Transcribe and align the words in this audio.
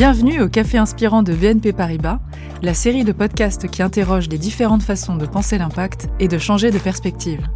Bienvenue 0.00 0.40
au 0.40 0.48
Café 0.48 0.78
Inspirant 0.78 1.22
de 1.22 1.34
BNP 1.34 1.74
Paribas, 1.74 2.20
la 2.62 2.72
série 2.72 3.04
de 3.04 3.12
podcasts 3.12 3.68
qui 3.68 3.82
interroge 3.82 4.30
les 4.30 4.38
différentes 4.38 4.82
façons 4.82 5.14
de 5.14 5.26
penser 5.26 5.58
l'impact 5.58 6.08
et 6.18 6.26
de 6.26 6.38
changer 6.38 6.70
de 6.70 6.78
perspective. 6.78 7.46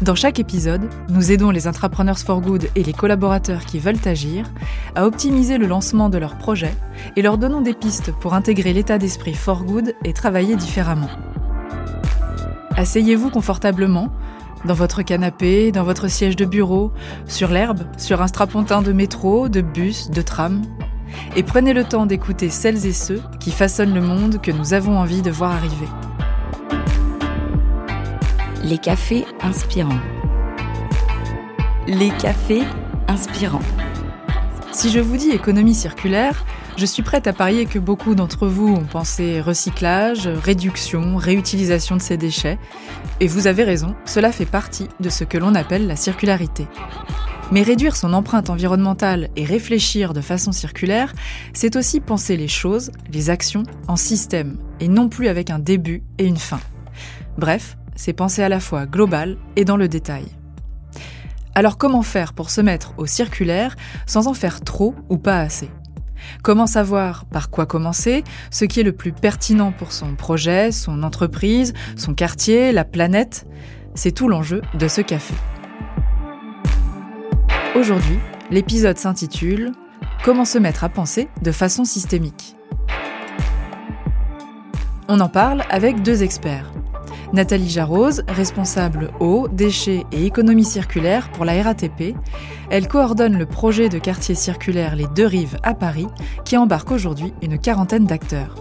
Dans 0.00 0.14
chaque 0.14 0.38
épisode, 0.38 0.88
nous 1.10 1.30
aidons 1.30 1.50
les 1.50 1.68
entrepreneurs 1.68 2.18
for 2.18 2.40
good 2.40 2.70
et 2.74 2.82
les 2.82 2.94
collaborateurs 2.94 3.66
qui 3.66 3.80
veulent 3.80 4.00
agir 4.06 4.50
à 4.94 5.04
optimiser 5.04 5.58
le 5.58 5.66
lancement 5.66 6.08
de 6.08 6.16
leurs 6.16 6.38
projets 6.38 6.74
et 7.16 7.20
leur 7.20 7.36
donnons 7.36 7.60
des 7.60 7.74
pistes 7.74 8.12
pour 8.12 8.32
intégrer 8.32 8.72
l'état 8.72 8.96
d'esprit 8.96 9.34
for 9.34 9.64
good 9.64 9.94
et 10.06 10.14
travailler 10.14 10.56
différemment. 10.56 11.10
Asseyez-vous 12.78 13.28
confortablement 13.28 14.08
dans 14.64 14.72
votre 14.72 15.02
canapé, 15.02 15.70
dans 15.70 15.84
votre 15.84 16.08
siège 16.08 16.36
de 16.36 16.46
bureau, 16.46 16.92
sur 17.26 17.50
l'herbe, 17.50 17.80
sur 17.98 18.22
un 18.22 18.26
strapontin 18.26 18.80
de 18.80 18.92
métro, 18.92 19.50
de 19.50 19.60
bus, 19.60 20.08
de 20.08 20.22
tram, 20.22 20.62
et 21.36 21.42
prenez 21.42 21.72
le 21.72 21.84
temps 21.84 22.06
d'écouter 22.06 22.48
celles 22.48 22.86
et 22.86 22.92
ceux 22.92 23.20
qui 23.40 23.50
façonnent 23.50 23.94
le 23.94 24.00
monde 24.00 24.40
que 24.40 24.50
nous 24.50 24.74
avons 24.74 24.98
envie 24.98 25.22
de 25.22 25.30
voir 25.30 25.52
arriver. 25.52 25.88
Les 28.62 28.78
cafés 28.78 29.24
inspirants. 29.42 30.00
Les 31.86 32.10
cafés 32.10 32.62
inspirants. 33.08 33.60
Si 34.72 34.90
je 34.90 35.00
vous 35.00 35.16
dis 35.16 35.30
économie 35.30 35.74
circulaire, 35.74 36.44
je 36.76 36.86
suis 36.86 37.02
prête 37.02 37.28
à 37.28 37.32
parier 37.32 37.66
que 37.66 37.78
beaucoup 37.78 38.16
d'entre 38.16 38.48
vous 38.48 38.66
ont 38.66 38.84
pensé 38.84 39.40
recyclage, 39.40 40.26
réduction, 40.26 41.16
réutilisation 41.16 41.96
de 41.96 42.02
ces 42.02 42.16
déchets. 42.16 42.58
Et 43.20 43.28
vous 43.28 43.46
avez 43.46 43.62
raison, 43.62 43.94
cela 44.04 44.32
fait 44.32 44.46
partie 44.46 44.88
de 44.98 45.08
ce 45.08 45.22
que 45.22 45.38
l'on 45.38 45.54
appelle 45.54 45.86
la 45.86 45.94
circularité. 45.94 46.66
Mais 47.54 47.62
réduire 47.62 47.94
son 47.94 48.14
empreinte 48.14 48.50
environnementale 48.50 49.28
et 49.36 49.44
réfléchir 49.44 50.12
de 50.12 50.20
façon 50.20 50.50
circulaire, 50.50 51.14
c'est 51.52 51.76
aussi 51.76 52.00
penser 52.00 52.36
les 52.36 52.48
choses, 52.48 52.90
les 53.12 53.30
actions, 53.30 53.62
en 53.86 53.94
système, 53.94 54.58
et 54.80 54.88
non 54.88 55.08
plus 55.08 55.28
avec 55.28 55.50
un 55.50 55.60
début 55.60 56.02
et 56.18 56.26
une 56.26 56.36
fin. 56.36 56.58
Bref, 57.38 57.76
c'est 57.94 58.12
penser 58.12 58.42
à 58.42 58.48
la 58.48 58.58
fois 58.58 58.86
global 58.86 59.36
et 59.54 59.64
dans 59.64 59.76
le 59.76 59.86
détail. 59.86 60.24
Alors 61.54 61.78
comment 61.78 62.02
faire 62.02 62.32
pour 62.32 62.50
se 62.50 62.60
mettre 62.60 62.92
au 62.96 63.06
circulaire 63.06 63.76
sans 64.04 64.26
en 64.26 64.34
faire 64.34 64.60
trop 64.60 64.96
ou 65.08 65.16
pas 65.16 65.38
assez? 65.38 65.70
Comment 66.42 66.66
savoir 66.66 67.24
par 67.24 67.50
quoi 67.50 67.66
commencer, 67.66 68.24
ce 68.50 68.64
qui 68.64 68.80
est 68.80 68.82
le 68.82 68.90
plus 68.90 69.12
pertinent 69.12 69.70
pour 69.70 69.92
son 69.92 70.16
projet, 70.16 70.72
son 70.72 71.04
entreprise, 71.04 71.72
son 71.96 72.14
quartier, 72.14 72.72
la 72.72 72.84
planète? 72.84 73.46
C'est 73.94 74.10
tout 74.10 74.26
l'enjeu 74.26 74.60
de 74.76 74.88
ce 74.88 75.02
café. 75.02 75.34
Aujourd'hui, 77.74 78.20
l'épisode 78.52 78.98
s'intitule 78.98 79.72
Comment 80.24 80.44
se 80.44 80.58
mettre 80.58 80.84
à 80.84 80.88
penser 80.88 81.28
de 81.42 81.50
façon 81.50 81.84
systémique? 81.84 82.54
On 85.08 85.18
en 85.18 85.28
parle 85.28 85.64
avec 85.70 86.00
deux 86.02 86.22
experts. 86.22 86.72
Nathalie 87.32 87.68
Jarose, 87.68 88.22
responsable 88.28 89.10
eau, 89.18 89.48
déchets 89.48 90.04
et 90.12 90.24
économie 90.24 90.64
circulaire 90.64 91.32
pour 91.32 91.44
la 91.44 91.60
RATP, 91.60 92.14
elle 92.70 92.86
coordonne 92.86 93.36
le 93.36 93.46
projet 93.46 93.88
de 93.88 93.98
quartier 93.98 94.36
circulaire 94.36 94.94
Les 94.94 95.08
Deux 95.08 95.26
Rives 95.26 95.58
à 95.64 95.74
Paris 95.74 96.06
qui 96.44 96.56
embarque 96.56 96.92
aujourd'hui 96.92 97.34
une 97.42 97.58
quarantaine 97.58 98.06
d'acteurs 98.06 98.54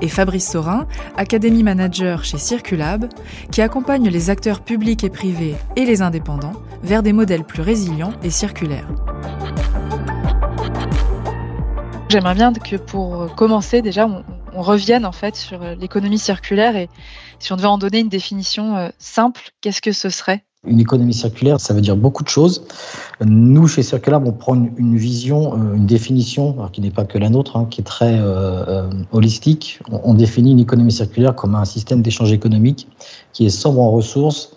et 0.00 0.08
Fabrice 0.08 0.50
Sorin, 0.50 0.86
Academy 1.16 1.62
Manager 1.62 2.24
chez 2.24 2.38
Circulab, 2.38 3.08
qui 3.50 3.62
accompagne 3.62 4.08
les 4.08 4.30
acteurs 4.30 4.60
publics 4.60 5.04
et 5.04 5.10
privés 5.10 5.56
et 5.76 5.84
les 5.84 6.02
indépendants 6.02 6.54
vers 6.82 7.02
des 7.02 7.12
modèles 7.12 7.44
plus 7.44 7.62
résilients 7.62 8.12
et 8.22 8.30
circulaires. 8.30 8.88
J'aimerais 12.08 12.34
bien 12.34 12.52
que 12.52 12.76
pour 12.76 13.34
commencer, 13.36 13.82
déjà, 13.82 14.06
on, 14.06 14.24
revienne 14.52 15.06
en 15.06 15.12
fait 15.12 15.36
sur 15.36 15.60
l'économie 15.60 16.18
circulaire 16.18 16.76
et 16.76 16.88
si 17.38 17.52
on 17.52 17.56
devait 17.56 17.68
en 17.68 17.78
donner 17.78 18.00
une 18.00 18.08
définition 18.08 18.76
euh, 18.76 18.88
simple, 18.98 19.50
qu'est-ce 19.60 19.80
que 19.80 19.92
ce 19.92 20.10
serait? 20.10 20.44
Une 20.66 20.78
économie 20.78 21.14
circulaire, 21.14 21.58
ça 21.58 21.72
veut 21.72 21.80
dire 21.80 21.96
beaucoup 21.96 22.22
de 22.22 22.28
choses. 22.28 22.62
Nous, 23.24 23.66
chez 23.66 23.82
Circulab, 23.82 24.26
on 24.26 24.32
prend 24.32 24.54
une, 24.54 24.96
vision, 24.96 25.54
euh, 25.54 25.74
une 25.74 25.86
définition, 25.86 26.68
qui 26.72 26.82
n'est 26.82 26.90
pas 26.90 27.04
que 27.04 27.16
la 27.16 27.30
nôtre, 27.30 27.56
hein, 27.56 27.66
qui 27.70 27.80
est 27.80 27.84
très 27.84 28.18
euh, 28.18 28.64
euh, 28.68 28.90
holistique. 29.12 29.80
On, 29.90 30.12
définit 30.12 30.52
une 30.52 30.60
économie 30.60 30.92
circulaire 30.92 31.34
comme 31.34 31.54
un 31.54 31.64
système 31.64 32.02
d'échange 32.02 32.32
économique 32.32 32.88
qui 33.32 33.46
est 33.46 33.50
sobre 33.50 33.80
en 33.80 33.90
ressources, 33.90 34.52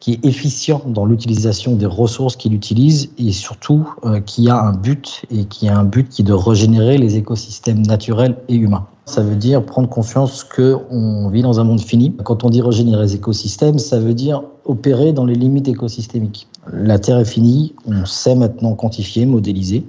qui 0.00 0.12
est 0.12 0.24
efficient 0.24 0.82
dans 0.86 1.06
l'utilisation 1.06 1.74
des 1.74 1.86
ressources 1.86 2.36
qu'il 2.36 2.54
utilise 2.54 3.10
et 3.18 3.32
surtout 3.32 3.88
qui 4.26 4.48
a 4.50 4.60
un 4.60 4.72
but 4.72 5.24
et 5.30 5.46
qui 5.46 5.68
a 5.68 5.76
un 5.76 5.84
but 5.84 6.08
qui 6.08 6.22
est 6.22 6.24
de 6.24 6.32
régénérer 6.32 6.98
les 6.98 7.16
écosystèmes 7.16 7.84
naturels 7.86 8.36
et 8.48 8.54
humains. 8.54 8.86
Ça 9.06 9.22
veut 9.22 9.36
dire 9.36 9.64
prendre 9.64 9.88
conscience 9.88 10.42
qu'on 10.42 11.28
vit 11.28 11.42
dans 11.42 11.60
un 11.60 11.64
monde 11.64 11.80
fini. 11.80 12.14
Quand 12.24 12.42
on 12.42 12.50
dit 12.50 12.60
régénérer 12.60 13.02
les 13.02 13.14
écosystèmes, 13.14 13.78
ça 13.78 14.00
veut 14.00 14.14
dire 14.14 14.42
opérer 14.64 15.12
dans 15.12 15.24
les 15.24 15.36
limites 15.36 15.68
écosystémiques. 15.68 16.48
La 16.72 16.98
Terre 16.98 17.18
est 17.18 17.24
finie, 17.24 17.74
on 17.86 18.04
sait 18.04 18.34
maintenant 18.34 18.74
quantifier, 18.74 19.24
modéliser. 19.24 19.86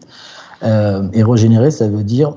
Euh, 0.61 1.07
et 1.13 1.23
régénérer, 1.23 1.71
ça 1.71 1.87
veut 1.87 2.03
dire 2.03 2.35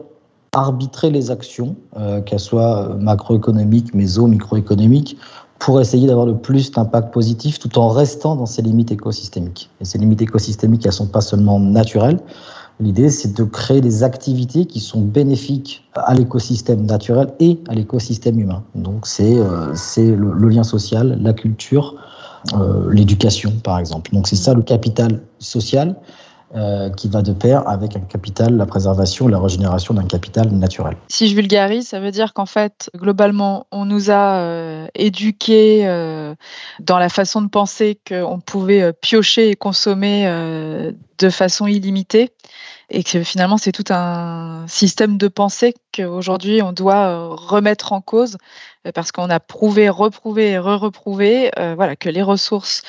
arbitrer 0.53 1.11
les 1.11 1.31
actions, 1.31 1.77
euh, 1.99 2.23
qu'elles 2.23 2.41
soient 2.41 2.97
macroéconomiques, 2.99 3.95
méso, 3.95 4.27
microéconomiques, 4.27 5.19
pour 5.61 5.81
essayer 5.81 6.09
d'avoir 6.09 6.27
le 6.27 6.37
plus 6.37 6.73
d'impact 6.73 7.13
positif 7.13 7.59
tout 7.61 7.79
en 7.79 7.89
restant 7.89 8.35
dans 8.35 8.47
ces 8.47 8.63
limites 8.63 8.91
écosystémiques. 8.91 9.71
Et 9.81 9.85
ces 9.85 9.99
limites 9.99 10.23
écosystémiques, 10.23 10.85
elles 10.85 10.91
ne 10.91 10.95
sont 10.97 11.07
pas 11.07 11.21
seulement 11.21 11.61
naturelles, 11.61 12.19
L'idée, 12.81 13.11
c'est 13.11 13.37
de 13.37 13.45
créer 13.45 13.83
des 13.83 14.03
activités 14.03 14.65
qui 14.65 14.81
sont 14.81 15.03
bénéfiques 15.03 15.85
à 15.95 16.15
l'écosystème 16.15 16.87
naturel 16.87 17.29
et 17.39 17.61
à 17.69 17.75
l'écosystème 17.75 18.41
humain. 18.41 18.65
Donc, 18.75 19.07
c'est 19.07 19.39
euh, 19.39 19.75
le, 19.99 20.49
lien 20.49 20.63
social, 20.63 21.19
la 21.21 21.35
culture, 21.35 21.97
euh, 22.55 22.91
l'éducation, 22.91 23.53
par 23.63 23.79
exemple. 23.79 24.11
Donc, 24.13 24.29
c'est 24.29 24.37
ça 24.37 24.55
le 24.55 24.63
capital 24.63 25.21
social 25.39 25.95
euh, 26.55 26.91
qui 26.91 27.09
va 27.09 27.23
de 27.23 27.33
pair 27.33 27.69
avec 27.69 27.97
un 27.97 28.01
capital, 28.01 28.57
la 28.57 28.67
préservation, 28.67 29.29
la 29.29 29.39
régénération 29.39 29.95
d'un 29.95 30.07
capital 30.07 30.51
naturel. 30.51 30.97
Si 31.09 31.29
je 31.29 31.35
vulgarise, 31.35 31.89
ça 31.89 32.01
veut 32.01 32.11
dire 32.11 32.35
qu'en 32.35 32.47
fait, 32.47 32.91
globalement, 32.97 33.67
on 33.71 33.85
nous 33.85 34.11
a 34.11 34.87
éduqués 34.95 35.85
dans 36.81 36.99
la 36.99 37.09
façon 37.09 37.43
de 37.43 37.49
penser 37.49 37.99
qu'on 38.07 38.41
pouvait 38.41 38.93
piocher 38.93 39.51
et 39.51 39.57
consommer 39.57 40.27
de 41.21 41.31
façon 41.31 41.67
illimitée 41.67 42.33
et 42.91 43.05
que 43.05 43.23
finalement 43.23 43.57
c'est 43.57 43.73
tout 43.73 43.85
un 43.91 44.65
système 44.67 45.17
de 45.17 45.29
pensée 45.29 45.75
qu'aujourd'hui 45.93 46.63
on 46.63 46.73
doit 46.73 47.07
euh, 47.07 47.29
remettre 47.29 47.93
en 47.93 48.01
cause 48.01 48.37
euh, 48.87 48.93
parce 48.93 49.13
qu'on 49.13 49.31
a 49.31 49.39
prouvé, 49.39 49.89
reprouvé 49.89 50.51
et 50.51 50.59
re-reprouvé 50.59 51.51
euh, 51.59 51.75
voilà, 51.77 51.95
que 51.95 52.09
les 52.09 52.23
ressources 52.23 52.83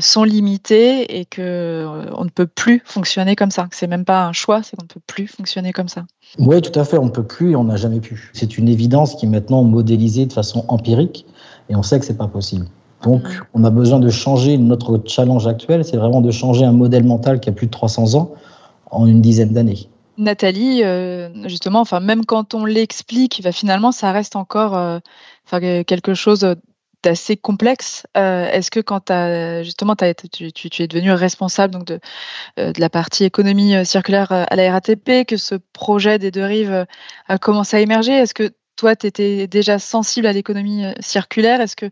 sont 0.00 0.24
limitées 0.24 1.18
et 1.18 1.26
que 1.26 1.84
on 2.14 2.24
ne 2.24 2.30
peut 2.30 2.46
plus 2.46 2.82
fonctionner 2.86 3.36
comme 3.36 3.50
ça. 3.50 3.68
C'est 3.70 3.86
même 3.86 4.06
pas 4.06 4.24
un 4.24 4.32
choix, 4.32 4.62
c'est 4.62 4.76
qu'on 4.76 4.84
ne 4.84 4.88
peut 4.88 5.00
plus 5.06 5.26
fonctionner 5.26 5.72
comme 5.74 5.88
ça. 5.88 6.06
Oui, 6.38 6.62
tout 6.62 6.78
à 6.78 6.84
fait, 6.84 6.96
on 6.96 7.04
ne 7.04 7.10
peut 7.10 7.26
plus 7.26 7.50
et 7.50 7.56
on 7.56 7.64
n'a 7.64 7.76
jamais 7.76 8.00
pu. 8.00 8.30
C'est 8.32 8.56
une 8.56 8.68
évidence 8.68 9.14
qui 9.14 9.26
est 9.26 9.28
maintenant 9.28 9.62
modélisée 9.64 10.24
de 10.24 10.32
façon 10.32 10.64
empirique 10.68 11.26
et 11.68 11.76
on 11.76 11.82
sait 11.82 11.98
que 11.98 12.06
c'est 12.06 12.16
pas 12.16 12.28
possible. 12.28 12.66
Donc, 13.02 13.22
mm. 13.22 13.40
on 13.54 13.64
a 13.64 13.70
besoin 13.70 14.00
de 14.00 14.10
changer 14.10 14.58
notre 14.58 15.00
challenge 15.06 15.46
actuel, 15.46 15.84
c'est 15.84 15.96
vraiment 15.96 16.20
de 16.20 16.30
changer 16.30 16.64
un 16.64 16.72
modèle 16.72 17.04
mental 17.04 17.40
qui 17.40 17.48
a 17.48 17.52
plus 17.52 17.66
de 17.66 17.72
300 17.72 18.14
ans 18.14 18.32
en 18.90 19.06
une 19.06 19.20
dizaine 19.20 19.52
d'années. 19.52 19.88
Nathalie, 20.18 20.82
euh, 20.82 21.28
justement, 21.48 21.80
enfin, 21.80 22.00
même 22.00 22.26
quand 22.26 22.54
on 22.54 22.64
l'explique, 22.64 23.40
bah, 23.42 23.52
finalement, 23.52 23.92
ça 23.92 24.10
reste 24.10 24.34
encore 24.34 24.76
euh, 24.76 24.98
quelque 25.84 26.14
chose 26.14 26.56
d'assez 27.04 27.36
complexe. 27.36 28.04
Euh, 28.16 28.50
est-ce 28.50 28.72
que 28.72 28.80
quand 28.80 29.12
as, 29.12 29.62
justement 29.62 29.94
as 30.00 30.14
tu, 30.14 30.50
tu, 30.52 30.82
es 30.82 30.88
devenu 30.88 31.12
responsable 31.12 31.72
donc 31.72 31.84
de, 31.84 32.00
de 32.56 32.80
la 32.80 32.90
partie 32.90 33.22
économie 33.22 33.86
circulaire 33.86 34.32
à 34.32 34.56
la 34.56 34.72
RATP, 34.72 35.24
que 35.24 35.36
ce 35.36 35.54
projet 35.72 36.18
des 36.18 36.32
deux 36.32 36.44
rives 36.44 36.86
a 37.28 37.38
commencé 37.38 37.76
à 37.76 37.80
émerger, 37.80 38.12
est-ce 38.12 38.34
que 38.34 38.50
toi, 38.78 38.96
tu 38.96 39.06
étais 39.08 39.46
déjà 39.46 39.78
sensible 39.78 40.26
à 40.26 40.32
l'économie 40.32 40.86
euh, 40.86 40.92
circulaire. 41.00 41.60
Est-ce 41.60 41.76
que 41.76 41.86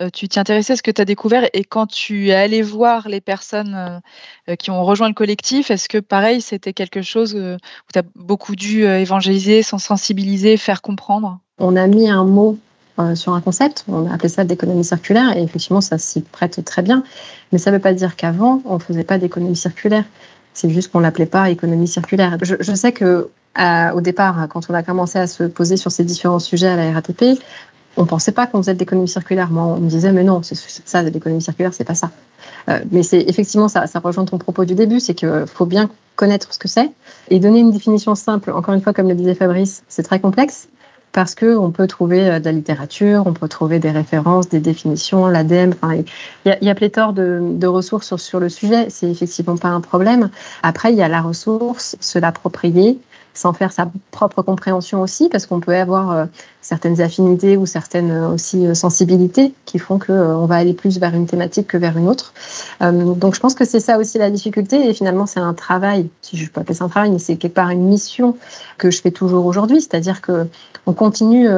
euh, 0.00 0.10
tu 0.12 0.28
t'y 0.28 0.38
intéressais, 0.38 0.76
ce 0.76 0.82
que 0.82 0.90
tu 0.90 1.00
as 1.00 1.04
découvert? 1.04 1.48
Et 1.54 1.64
quand 1.64 1.86
tu 1.86 2.28
es 2.28 2.34
allé 2.34 2.60
voir 2.60 3.08
les 3.08 3.20
personnes 3.20 4.00
euh, 4.48 4.56
qui 4.56 4.70
ont 4.70 4.84
rejoint 4.84 5.08
le 5.08 5.14
collectif, 5.14 5.70
est-ce 5.70 5.88
que 5.88 5.98
pareil, 5.98 6.42
c'était 6.42 6.72
quelque 6.72 7.02
chose 7.02 7.34
où 7.34 7.56
tu 7.92 7.98
as 7.98 8.02
beaucoup 8.16 8.56
dû 8.56 8.84
évangéliser, 8.84 9.62
sensibiliser, 9.62 10.56
faire 10.56 10.82
comprendre? 10.82 11.38
On 11.58 11.76
a 11.76 11.86
mis 11.86 12.10
un 12.10 12.24
mot 12.24 12.58
sur 13.14 13.32
un 13.32 13.40
concept, 13.40 13.84
on 13.88 14.08
a 14.08 14.14
appelé 14.14 14.28
ça 14.28 14.44
d'économie 14.44 14.84
circulaire, 14.84 15.36
et 15.36 15.42
effectivement, 15.42 15.80
ça 15.80 15.98
s'y 15.98 16.20
prête 16.20 16.64
très 16.64 16.82
bien. 16.82 17.04
Mais 17.52 17.58
ça 17.58 17.70
ne 17.70 17.76
veut 17.76 17.82
pas 17.82 17.92
dire 17.92 18.16
qu'avant, 18.16 18.60
on 18.64 18.74
ne 18.74 18.78
faisait 18.80 19.04
pas 19.04 19.18
d'économie 19.18 19.56
circulaire. 19.56 20.04
C'est 20.52 20.70
juste 20.70 20.92
qu'on 20.92 21.00
l'appelait 21.00 21.26
pas 21.26 21.50
économie 21.50 21.88
circulaire. 21.88 22.38
Je 22.42 22.74
sais 22.74 22.92
que 22.92 23.30
au 23.56 24.00
départ, 24.00 24.48
quand 24.48 24.68
on 24.68 24.74
a 24.74 24.82
commencé 24.82 25.18
à 25.18 25.26
se 25.26 25.44
poser 25.44 25.76
sur 25.76 25.92
ces 25.92 26.04
différents 26.04 26.38
sujets 26.38 26.68
à 26.68 26.76
la 26.76 26.92
RATP, 26.92 27.38
on 27.96 28.06
pensait 28.06 28.32
pas 28.32 28.46
qu'on 28.46 28.58
faisait 28.58 28.74
de 28.74 28.78
l'économie 28.78 29.08
circulaire. 29.08 29.50
Moi, 29.50 29.62
on 29.64 29.80
me 29.80 29.88
disait, 29.88 30.12
mais 30.12 30.24
non, 30.24 30.42
c'est 30.42 30.56
ça, 30.56 31.02
l'économie 31.02 31.42
circulaire, 31.42 31.72
c'est 31.72 31.84
pas 31.84 31.94
ça. 31.94 32.10
Euh, 32.68 32.80
mais 32.90 33.02
c'est 33.02 33.20
effectivement 33.20 33.68
ça, 33.68 33.86
ça 33.86 34.00
rejoint 34.00 34.24
ton 34.24 34.38
propos 34.38 34.64
du 34.64 34.74
début, 34.74 35.00
c'est 35.00 35.14
qu'il 35.14 35.44
faut 35.46 35.66
bien 35.66 35.90
connaître 36.16 36.52
ce 36.52 36.58
que 36.58 36.68
c'est. 36.68 36.90
Et 37.28 37.38
donner 37.38 37.60
une 37.60 37.70
définition 37.70 38.14
simple, 38.14 38.50
encore 38.52 38.74
une 38.74 38.80
fois, 38.80 38.92
comme 38.92 39.08
le 39.08 39.14
disait 39.14 39.34
Fabrice, 39.34 39.82
c'est 39.88 40.02
très 40.02 40.20
complexe 40.20 40.68
parce 41.12 41.36
qu'on 41.36 41.70
peut 41.70 41.86
trouver 41.86 42.28
euh, 42.28 42.40
de 42.40 42.44
la 42.46 42.52
littérature, 42.52 43.22
on 43.26 43.32
peut 43.32 43.46
trouver 43.46 43.78
des 43.78 43.92
références, 43.92 44.48
des 44.48 44.58
définitions, 44.58 45.26
l'ADEME. 45.26 45.74
Enfin, 45.80 46.02
il 46.44 46.58
y, 46.60 46.68
a 46.70 46.74
pléthore 46.74 47.12
de, 47.12 47.40
de 47.40 47.66
ressources 47.68 48.08
sur, 48.08 48.18
sur, 48.18 48.40
le 48.40 48.48
sujet. 48.48 48.86
C'est 48.90 49.08
effectivement 49.08 49.56
pas 49.56 49.68
un 49.68 49.80
problème. 49.80 50.30
Après, 50.64 50.92
il 50.92 50.98
y 50.98 51.02
a 51.02 51.08
la 51.08 51.22
ressource, 51.22 51.96
se 52.00 52.18
l'approprier, 52.18 52.98
sans 53.34 53.52
faire 53.52 53.72
sa 53.72 53.90
propre 54.12 54.42
compréhension 54.42 55.02
aussi, 55.02 55.28
parce 55.28 55.46
qu'on 55.46 55.60
peut 55.60 55.74
avoir 55.74 56.12
euh, 56.12 56.24
certaines 56.62 57.00
affinités 57.00 57.56
ou 57.56 57.66
certaines 57.66 58.12
euh, 58.12 58.28
aussi 58.28 58.66
euh, 58.66 58.74
sensibilités 58.74 59.52
qui 59.64 59.78
font 59.78 59.98
qu'on 59.98 60.46
va 60.46 60.54
aller 60.54 60.72
plus 60.72 60.98
vers 60.98 61.14
une 61.14 61.26
thématique 61.26 61.66
que 61.66 61.76
vers 61.76 61.98
une 61.98 62.08
autre. 62.08 62.32
donc 62.80 63.34
je 63.34 63.40
pense 63.40 63.54
que 63.54 63.64
c'est 63.64 63.80
ça 63.80 63.98
aussi 63.98 64.18
la 64.18 64.30
difficulté, 64.30 64.88
et 64.88 64.94
finalement 64.94 65.26
c'est 65.26 65.40
un 65.40 65.54
travail, 65.54 66.08
si 66.22 66.36
je 66.36 66.50
peux 66.50 66.60
appeler 66.60 66.74
ça 66.74 66.84
un 66.84 66.88
travail, 66.88 67.10
mais 67.10 67.18
c'est 67.18 67.36
quelque 67.36 67.54
part 67.54 67.70
une 67.70 67.84
mission 67.84 68.36
que 68.78 68.90
je 68.90 69.00
fais 69.00 69.10
toujours 69.10 69.46
aujourd'hui, 69.46 69.80
c'est-à-dire 69.80 70.20
que 70.20 70.46
on 70.86 70.92
continue 70.92 71.48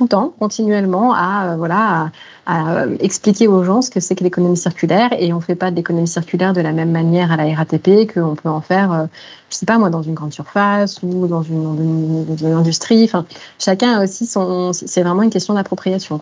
tout 0.00 0.04
le 0.04 0.08
temps, 0.08 0.32
continuellement, 0.38 1.12
à, 1.12 1.48
euh, 1.50 1.56
voilà, 1.56 2.10
à, 2.46 2.86
expliquer 3.00 3.48
aux 3.48 3.64
gens 3.64 3.82
ce 3.82 3.90
que 3.90 4.00
c'est 4.00 4.14
que 4.14 4.24
l'économie 4.24 4.56
circulaire. 4.56 5.10
Et 5.18 5.30
on 5.34 5.36
ne 5.36 5.42
fait 5.42 5.54
pas 5.54 5.70
de 5.70 5.76
l'économie 5.76 6.08
circulaire 6.08 6.54
de 6.54 6.62
la 6.62 6.72
même 6.72 6.90
manière 6.90 7.30
à 7.30 7.36
la 7.36 7.54
RATP 7.54 8.10
qu'on 8.10 8.34
peut 8.34 8.48
en 8.48 8.62
faire, 8.62 8.92
euh, 8.92 9.04
je 9.50 9.56
ne 9.56 9.58
sais 9.58 9.66
pas 9.66 9.76
moi, 9.76 9.90
dans 9.90 10.00
une 10.00 10.14
grande 10.14 10.32
surface 10.32 11.02
ou 11.02 11.26
dans 11.26 11.42
une, 11.42 12.24
industrie. 12.42 13.04
Enfin, 13.04 13.26
chacun 13.58 13.98
a 13.98 14.04
aussi 14.04 14.24
son. 14.24 14.72
C'est 14.72 15.02
vraiment 15.02 15.22
une 15.22 15.28
question 15.28 15.52
d'appropriation. 15.52 16.18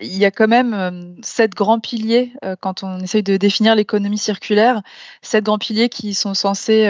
Il 0.00 0.16
y 0.16 0.24
a 0.24 0.30
quand 0.30 0.48
même 0.48 0.72
euh, 0.72 0.90
sept 1.22 1.54
grands 1.54 1.80
piliers 1.80 2.32
quand 2.60 2.82
on 2.82 3.00
essaye 3.00 3.24
de 3.24 3.36
définir 3.36 3.74
l'économie 3.74 4.16
circulaire, 4.16 4.80
sept 5.20 5.44
grands 5.44 5.58
piliers 5.58 5.90
qui 5.90 6.14
sont 6.14 6.32
censés 6.32 6.86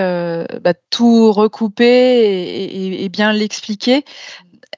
bah, 0.63 0.75
tout 0.91 1.33
recouper 1.33 3.03
et 3.03 3.09
bien 3.09 3.33
l'expliquer. 3.33 4.05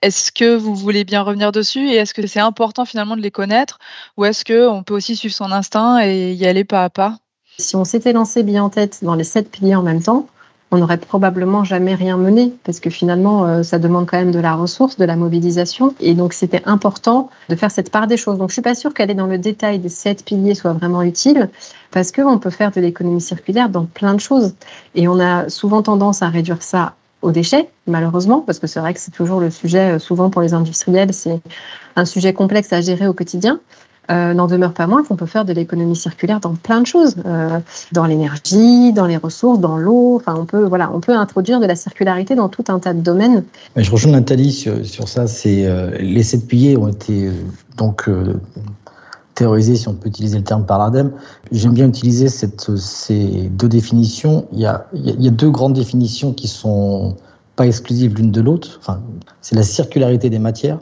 Est-ce 0.03 0.33
que 0.33 0.57
vous 0.57 0.75
voulez 0.75 1.05
bien 1.05 1.21
revenir 1.21 1.53
dessus 1.53 1.91
et 1.91 1.97
est-ce 1.97 2.15
que 2.15 2.27
c'est 2.27 2.41
important 2.41 2.87
finalement 2.87 3.17
de 3.17 3.21
les 3.21 3.31
connaître 3.31 3.79
ou 4.17 4.25
est-ce 4.25 4.45
qu'on 4.47 4.83
peut 4.83 4.95
aussi 4.95 5.15
suivre 5.15 5.35
son 5.35 5.53
instinct 5.53 6.01
et 6.03 6.33
y 6.33 6.47
aller 6.47 6.65
pas 6.65 6.85
à 6.85 6.91
pas? 6.91 7.19
Si 7.59 7.77
on 7.77 7.85
s'était 7.85 8.15
lancé 8.15 8.43
bien 8.43 8.65
en 8.65 8.71
tête 8.71 9.01
dans 9.03 9.15
les 9.15 9.25
sept 9.25 9.51
piliers 9.51 9.75
en 9.75 9.83
même 9.83 10.03
temps, 10.03 10.27
on 10.71 10.79
n'aurait 10.79 10.97
probablement 10.97 11.65
jamais 11.65 11.95
rien 11.95 12.17
mené 12.17 12.55
parce 12.65 12.81
que 12.81 12.89
finalement, 12.89 13.45
euh, 13.45 13.63
ça 13.63 13.79
demande 13.79 14.07
quand 14.07 14.17
même 14.17 14.31
de 14.31 14.39
la 14.39 14.55
ressource, 14.55 14.97
de 14.97 15.05
la 15.05 15.17
mobilisation. 15.17 15.95
Et 16.01 16.15
donc, 16.15 16.33
c'était 16.33 16.63
important 16.65 17.29
de 17.49 17.57
faire 17.57 17.71
cette 17.71 17.91
part 17.91 18.07
des 18.07 18.17
choses. 18.17 18.39
Donc, 18.39 18.51
je 18.51 18.55
suis 18.55 18.63
pas 18.63 18.77
sûre 18.77 18.95
qu'aller 18.95 19.15
dans 19.15 19.27
le 19.27 19.37
détail 19.37 19.81
des 19.81 19.89
sept 19.89 20.25
piliers 20.25 20.55
soit 20.55 20.73
vraiment 20.73 21.03
utile 21.03 21.51
parce 21.91 22.13
qu'on 22.13 22.39
peut 22.39 22.51
faire 22.51 22.71
de 22.71 22.81
l'économie 22.81 23.21
circulaire 23.21 23.69
dans 23.69 23.85
plein 23.85 24.15
de 24.15 24.21
choses. 24.21 24.55
Et 24.95 25.09
on 25.09 25.19
a 25.19 25.49
souvent 25.49 25.83
tendance 25.83 26.23
à 26.23 26.29
réduire 26.29 26.63
ça 26.63 26.95
aux 27.23 27.33
déchets, 27.33 27.69
malheureusement, 27.87 28.41
parce 28.41 28.59
que 28.59 28.67
c'est 28.67 28.81
vrai 28.81 28.95
que 28.95 29.01
c'est 29.01 29.11
toujours 29.11 29.41
le 29.41 29.51
sujet, 29.51 29.97
euh, 29.97 29.99
souvent 29.99 30.31
pour 30.31 30.43
les 30.43 30.55
industriels, 30.55 31.13
c'est 31.13 31.41
un 31.97 32.05
sujet 32.05 32.33
complexe 32.33 32.73
à 32.73 32.81
gérer 32.81 33.07
au 33.07 33.13
quotidien. 33.13 33.61
Euh, 34.11 34.35
n'en 34.35 34.49
demeure 34.49 34.73
pas 34.73 34.89
moins 34.89 35.05
qu'on 35.05 35.15
peut 35.15 35.27
faire 35.27 35.45
de 35.45 35.53
l'économie 35.53 35.95
circulaire 35.95 36.41
dans 36.41 36.55
plein 36.55 36.81
de 36.81 36.87
choses, 36.87 37.15
euh, 37.27 37.61
dans 37.93 38.07
l'énergie, 38.07 38.93
dans 38.93 39.07
les 39.07 39.17
ressources, 39.17 39.61
dans 39.61 39.77
l'eau. 39.77 40.17
Enfin, 40.17 40.35
on 40.37 40.47
peut, 40.47 40.65
voilà, 40.65 40.91
on 40.93 40.99
peut 40.99 41.15
introduire 41.15 41.61
de 41.61 41.67
la 41.67 41.77
circularité 41.77 42.35
dans 42.35 42.49
tout 42.49 42.65
un 42.69 42.81
tas 42.81 42.93
de 42.93 43.01
domaines. 43.01 43.45
je 43.77 43.89
rejoins 43.89 44.11
Nathalie 44.11 44.51
sur, 44.51 44.85
sur 44.85 45.07
ça. 45.07 45.29
C'est 45.29 45.65
les 46.01 46.25
sept 46.25 46.49
piliers 46.49 46.77
ont 46.77 46.89
été 46.89 47.31
donc 47.77 48.11
si 49.61 49.89
on 49.89 49.95
peut 49.95 50.09
utiliser 50.09 50.39
le 50.39 50.45
terme 50.45 50.67
par 50.67 50.79
l'ADEME. 50.79 51.13
J'aime 51.53 51.73
bien 51.73 51.89
utiliser 51.89 52.29
ces 52.29 53.49
deux 53.51 53.69
définitions. 53.69 54.47
Il 54.53 54.61
y, 54.61 54.67
a, 54.67 54.87
deux 54.93 55.51
grandes 55.51 55.75
définitions 55.75 56.33
qui 56.33 56.49
sont 56.49 57.17
pas 57.57 57.67
exclusives 57.67 58.15
l'une 58.17 58.31
de 58.31 58.41
l'autre. 58.41 58.79
Enfin, 58.81 59.01
c'est 59.41 59.57
la 59.57 59.63
circularité 59.63 60.31
des 60.31 60.39
matières 60.39 60.79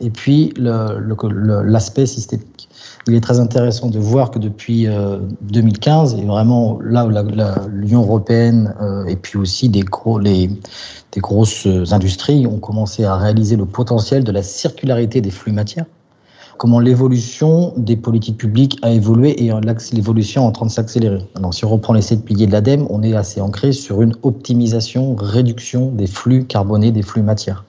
et 0.00 0.10
puis 0.10 0.52
l'aspect 0.56 2.06
systémique. 2.06 2.68
Il 3.06 3.14
est 3.14 3.20
très 3.20 3.38
intéressant 3.38 3.88
de 3.88 3.98
voir 3.98 4.30
que 4.30 4.38
depuis 4.38 4.86
2015, 5.42 6.14
euh, 6.14 6.18
et 6.18 6.24
vraiment 6.24 6.78
là 6.82 7.06
où 7.06 7.10
l'Union 7.70 8.02
européenne 8.02 8.74
euh, 8.80 9.06
et 9.06 9.16
puis 9.16 9.38
aussi 9.38 9.68
les, 9.68 9.84
des 11.12 11.20
grosses 11.20 11.66
industries 11.92 12.46
ont 12.46 12.58
commencé 12.58 13.04
à 13.04 13.16
réaliser 13.16 13.56
le 13.56 13.64
potentiel 13.64 14.24
de 14.24 14.32
la 14.32 14.42
circularité 14.42 15.20
des 15.20 15.30
flux 15.30 15.52
matières, 15.52 15.86
comment 16.58 16.80
l'évolution 16.80 17.72
des 17.76 17.96
politiques 17.96 18.38
publiques 18.38 18.78
a 18.82 18.90
évolué 18.90 19.44
et 19.44 19.50
l'évolution 19.92 20.42
est 20.42 20.46
en 20.46 20.52
train 20.52 20.66
de 20.66 20.70
s'accélérer. 20.70 21.22
si 21.52 21.64
on 21.64 21.68
reprend 21.68 21.92
les 21.92 22.02
sept 22.02 22.24
piliers 22.24 22.46
de 22.46 22.52
l'ADEME, 22.52 22.86
on 22.90 23.02
est 23.02 23.14
assez 23.14 23.40
ancré 23.40 23.72
sur 23.72 24.02
une 24.02 24.14
optimisation, 24.22 25.14
réduction 25.16 25.90
des 25.92 26.06
flux 26.06 26.44
carbonés, 26.44 26.92
des 26.92 27.02
flux 27.02 27.22
matières. 27.22 27.64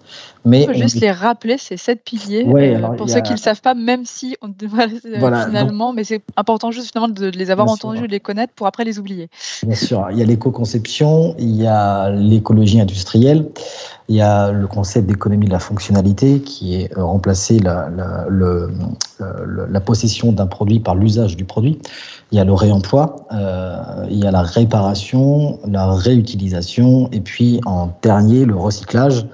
Mais 0.47 0.63
on 0.63 0.67
peut 0.67 0.73
juste 0.73 1.01
les 1.01 1.11
rappeler, 1.11 1.57
ces 1.57 1.77
sept 1.77 2.03
piliers, 2.03 2.45
euh, 2.47 2.87
pour 2.95 3.09
ceux 3.09 3.21
qui 3.21 3.31
ne 3.31 3.37
le 3.37 3.41
savent 3.41 3.61
pas, 3.61 3.73
même 3.73 4.05
si 4.05 4.35
on 4.41 4.47
devrait 4.59 4.87
euh, 5.05 5.45
finalement, 5.45 5.93
mais 5.93 6.03
c'est 6.03 6.21
important 6.35 6.71
juste 6.71 6.91
finalement 6.91 7.13
de 7.13 7.27
les 7.27 7.51
avoir 7.51 7.69
entendus, 7.69 8.01
de 8.01 8.07
les 8.07 8.19
connaître 8.19 8.53
pour 8.53 8.67
après 8.67 8.83
les 8.83 8.99
oublier. 8.99 9.29
Bien 9.63 9.75
sûr, 9.75 10.07
il 10.11 10.17
y 10.17 10.21
a 10.21 10.25
l'éco-conception, 10.25 11.35
il 11.37 11.55
y 11.55 11.67
a 11.67 12.09
l'écologie 12.11 12.79
industrielle, 12.79 13.49
il 14.09 14.15
y 14.15 14.21
a 14.21 14.51
le 14.51 14.67
concept 14.67 15.07
d'économie 15.07 15.47
de 15.47 15.51
la 15.51 15.59
fonctionnalité 15.59 16.39
qui 16.39 16.75
est 16.75 16.97
euh, 16.97 17.03
remplacé 17.03 17.59
la, 17.59 17.89
la, 17.89 18.25
le, 18.29 18.71
la 19.69 19.81
possession 19.81 20.31
d'un 20.31 20.47
produit 20.47 20.79
par 20.79 20.95
l'usage 20.95 21.35
du 21.35 21.43
produit. 21.43 21.79
Il 22.31 22.37
y 22.37 22.41
a 22.41 22.45
le 22.45 22.53
réemploi, 22.53 23.15
euh, 23.31 24.05
il 24.09 24.23
y 24.23 24.27
a 24.27 24.31
la 24.31 24.41
réparation, 24.41 25.59
la 25.67 25.91
réutilisation, 25.93 27.09
et 27.11 27.21
puis 27.21 27.59
en 27.65 27.89
dernier, 28.01 28.45
le 28.45 28.55
recyclage 28.55 29.25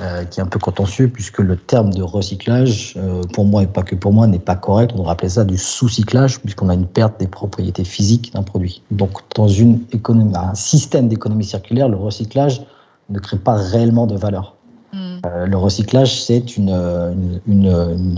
euh, 0.00 0.24
qui 0.24 0.40
est 0.40 0.42
un 0.42 0.46
peu 0.46 0.58
contentieux 0.58 1.08
puisque 1.08 1.38
le 1.38 1.56
terme 1.56 1.92
de 1.92 2.02
recyclage, 2.02 2.94
euh, 2.96 3.22
pour 3.34 3.44
moi 3.44 3.62
et 3.62 3.66
pas 3.66 3.82
que 3.82 3.94
pour 3.94 4.12
moi, 4.12 4.26
n'est 4.26 4.38
pas 4.38 4.54
correct. 4.54 4.92
On 4.94 4.98
devrait 4.98 5.12
appeler 5.12 5.28
ça 5.28 5.44
du 5.44 5.58
sous-cyclage 5.58 6.40
puisqu'on 6.40 6.70
a 6.70 6.74
une 6.74 6.86
perte 6.86 7.20
des 7.20 7.26
propriétés 7.26 7.84
physiques 7.84 8.32
d'un 8.32 8.42
produit. 8.42 8.82
Donc, 8.90 9.20
dans 9.34 9.48
une 9.48 9.80
économie, 9.92 10.32
un 10.34 10.54
système 10.54 11.08
d'économie 11.08 11.44
circulaire, 11.44 11.88
le 11.88 11.96
recyclage 11.96 12.62
ne 13.10 13.18
crée 13.18 13.36
pas 13.36 13.54
réellement 13.54 14.06
de 14.06 14.16
valeur. 14.16 14.54
Hmm. 14.94 15.18
Euh, 15.26 15.46
le 15.46 15.56
recyclage, 15.58 16.22
c'est 16.22 16.56
une, 16.56 16.70
une, 16.70 17.40
une 17.46 17.66
une, 17.66 18.16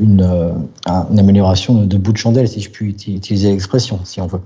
euh, 0.00 0.52
une, 1.10 1.18
amélioration 1.18 1.84
de 1.84 1.98
bout 1.98 2.12
de 2.12 2.18
chandelle, 2.18 2.48
si 2.48 2.60
je 2.60 2.70
puis 2.70 2.90
utiliser 2.90 3.50
l'expression, 3.50 3.98
si 4.04 4.20
on 4.20 4.26
veut. 4.26 4.40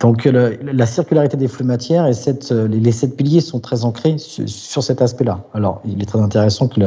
Donc 0.00 0.24
la 0.24 0.86
circularité 0.86 1.36
des 1.36 1.48
flux 1.48 1.64
matières 1.64 2.06
et 2.06 2.14
cette, 2.14 2.50
euh, 2.52 2.66
les, 2.66 2.92
sept 2.92 3.16
piliers 3.16 3.40
sont 3.40 3.60
très 3.60 3.84
ancrés 3.84 4.16
sur, 4.18 4.82
cet 4.82 5.02
aspect-là. 5.02 5.44
Alors 5.54 5.82
il 5.84 6.02
est 6.02 6.06
très 6.06 6.20
intéressant 6.20 6.68
que 6.68 6.80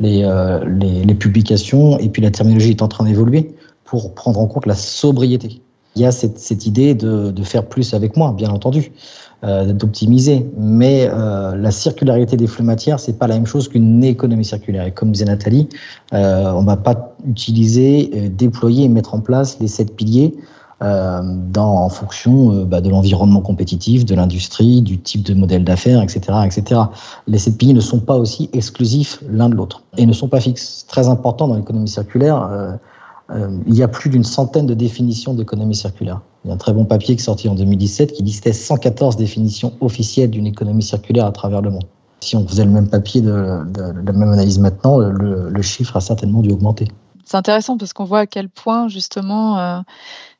les, 0.00 0.24
euh, 0.24 0.64
les, 0.66 1.04
les, 1.04 1.14
publications 1.14 1.98
et 1.98 2.08
puis 2.08 2.22
la 2.22 2.30
terminologie 2.30 2.70
est 2.70 2.82
en 2.82 2.88
train 2.88 3.04
d'évoluer 3.04 3.54
pour 3.84 4.14
prendre 4.14 4.40
en 4.40 4.46
compte 4.46 4.66
la 4.66 4.74
sobriété. 4.74 5.62
Il 5.96 6.02
y 6.02 6.04
a 6.04 6.12
cette, 6.12 6.38
cette 6.38 6.66
idée 6.66 6.94
de, 6.94 7.30
de, 7.30 7.42
faire 7.42 7.66
plus 7.66 7.94
avec 7.94 8.16
moins, 8.16 8.32
bien 8.32 8.50
entendu. 8.50 8.92
Euh, 9.44 9.74
d'optimiser. 9.74 10.46
Mais 10.56 11.06
euh, 11.10 11.54
la 11.54 11.70
circularité 11.70 12.34
des 12.38 12.46
flux 12.46 12.64
matières, 12.64 12.98
c'est 12.98 13.18
pas 13.18 13.26
la 13.26 13.34
même 13.34 13.44
chose 13.44 13.68
qu'une 13.68 14.02
économie 14.02 14.44
circulaire. 14.44 14.86
Et 14.86 14.90
comme 14.90 15.10
disait 15.10 15.26
Nathalie, 15.26 15.68
euh, 16.14 16.50
on 16.52 16.62
va 16.62 16.78
pas 16.78 17.14
utiliser, 17.28 18.30
déployer 18.30 18.84
et 18.84 18.88
mettre 18.88 19.12
en 19.12 19.20
place 19.20 19.58
les 19.60 19.68
sept 19.68 19.94
piliers 19.96 20.34
dans, 20.80 21.78
en 21.78 21.88
fonction 21.88 22.64
bah, 22.64 22.82
de 22.82 22.90
l'environnement 22.90 23.40
compétitif, 23.40 24.04
de 24.04 24.14
l'industrie, 24.14 24.82
du 24.82 24.98
type 24.98 25.22
de 25.22 25.32
modèle 25.32 25.64
d'affaires, 25.64 26.02
etc., 26.02 26.20
etc. 26.44 26.80
Les 27.26 27.38
sept 27.38 27.56
piliers 27.56 27.72
ne 27.72 27.80
sont 27.80 28.00
pas 28.00 28.16
aussi 28.16 28.50
exclusifs 28.52 29.22
l'un 29.30 29.48
de 29.48 29.54
l'autre 29.54 29.82
et 29.96 30.04
ne 30.04 30.12
sont 30.12 30.28
pas 30.28 30.40
fixes. 30.40 30.84
Très 30.86 31.08
important 31.08 31.48
dans 31.48 31.56
l'économie 31.56 31.88
circulaire. 31.88 32.78
Il 33.30 33.74
y 33.74 33.82
a 33.82 33.88
plus 33.88 34.10
d'une 34.10 34.24
centaine 34.24 34.66
de 34.66 34.74
définitions 34.74 35.34
d'économie 35.34 35.74
circulaire. 35.74 36.20
Il 36.44 36.48
y 36.48 36.50
a 36.50 36.54
un 36.54 36.58
très 36.58 36.74
bon 36.74 36.84
papier 36.84 37.16
qui 37.16 37.22
est 37.22 37.24
sorti 37.24 37.48
en 37.48 37.54
2017 37.54 38.12
qui 38.12 38.22
listait 38.22 38.52
114 38.52 39.16
définitions 39.16 39.72
officielles 39.80 40.30
d'une 40.30 40.46
économie 40.46 40.82
circulaire 40.82 41.24
à 41.24 41.32
travers 41.32 41.62
le 41.62 41.70
monde. 41.70 41.84
Si 42.20 42.36
on 42.36 42.46
faisait 42.46 42.64
le 42.64 42.70
même 42.70 42.88
papier, 42.88 43.20
de, 43.22 43.30
la 43.32 44.12
même 44.12 44.32
analyse 44.32 44.58
maintenant, 44.58 44.98
le, 44.98 45.62
chiffre 45.62 45.96
a 45.96 46.00
certainement 46.00 46.40
dû 46.40 46.52
augmenter. 46.52 46.88
C'est 47.24 47.38
intéressant 47.38 47.78
parce 47.78 47.94
qu'on 47.94 48.04
voit 48.04 48.20
à 48.20 48.26
quel 48.26 48.50
point 48.50 48.88
justement 48.88 49.58
euh, 49.58 49.80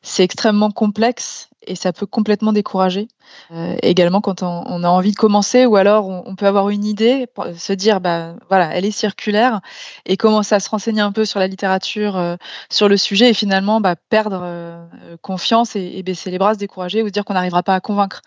c'est 0.03 0.23
extrêmement 0.23 0.71
complexe 0.71 1.49
et 1.67 1.77
ça 1.77 1.93
peut 1.93 2.07
complètement 2.07 2.53
décourager. 2.53 3.09
Euh, 3.53 3.77
également 3.83 4.21
quand 4.21 4.43
on, 4.43 4.85
a 4.85 4.89
envie 4.89 5.13
de 5.13 5.17
commencer 5.17 5.67
ou 5.67 5.77
alors 5.77 6.09
on, 6.09 6.35
peut 6.35 6.47
avoir 6.47 6.71
une 6.71 6.85
idée, 6.85 7.27
se 7.57 7.73
dire 7.73 8.01
bah 8.01 8.35
voilà, 8.49 8.75
elle 8.75 8.85
est 8.85 8.91
circulaire 8.91 9.61
et 10.07 10.17
commencer 10.17 10.55
à 10.55 10.61
se 10.61 10.69
renseigner 10.69 11.01
un 11.01 11.13
peu 11.13 11.25
sur 11.25 11.41
la 11.41 11.47
littérature 11.47 12.17
euh, 12.17 12.37
sur 12.71 12.89
le 12.89 12.97
sujet 12.97 13.31
et 13.31 13.35
finalement 13.35 13.81
bah, 13.81 13.97
perdre 13.97 14.41
euh, 14.43 14.85
confiance 15.23 15.77
et, 15.77 16.03
baisser 16.03 16.31
les 16.31 16.39
bras, 16.39 16.55
se 16.55 16.59
décourager 16.59 17.03
ou 17.03 17.07
se 17.07 17.13
dire 17.13 17.25
qu'on 17.25 17.35
n'arrivera 17.35 17.63
pas 17.63 17.75
à 17.75 17.81
convaincre 17.81 18.23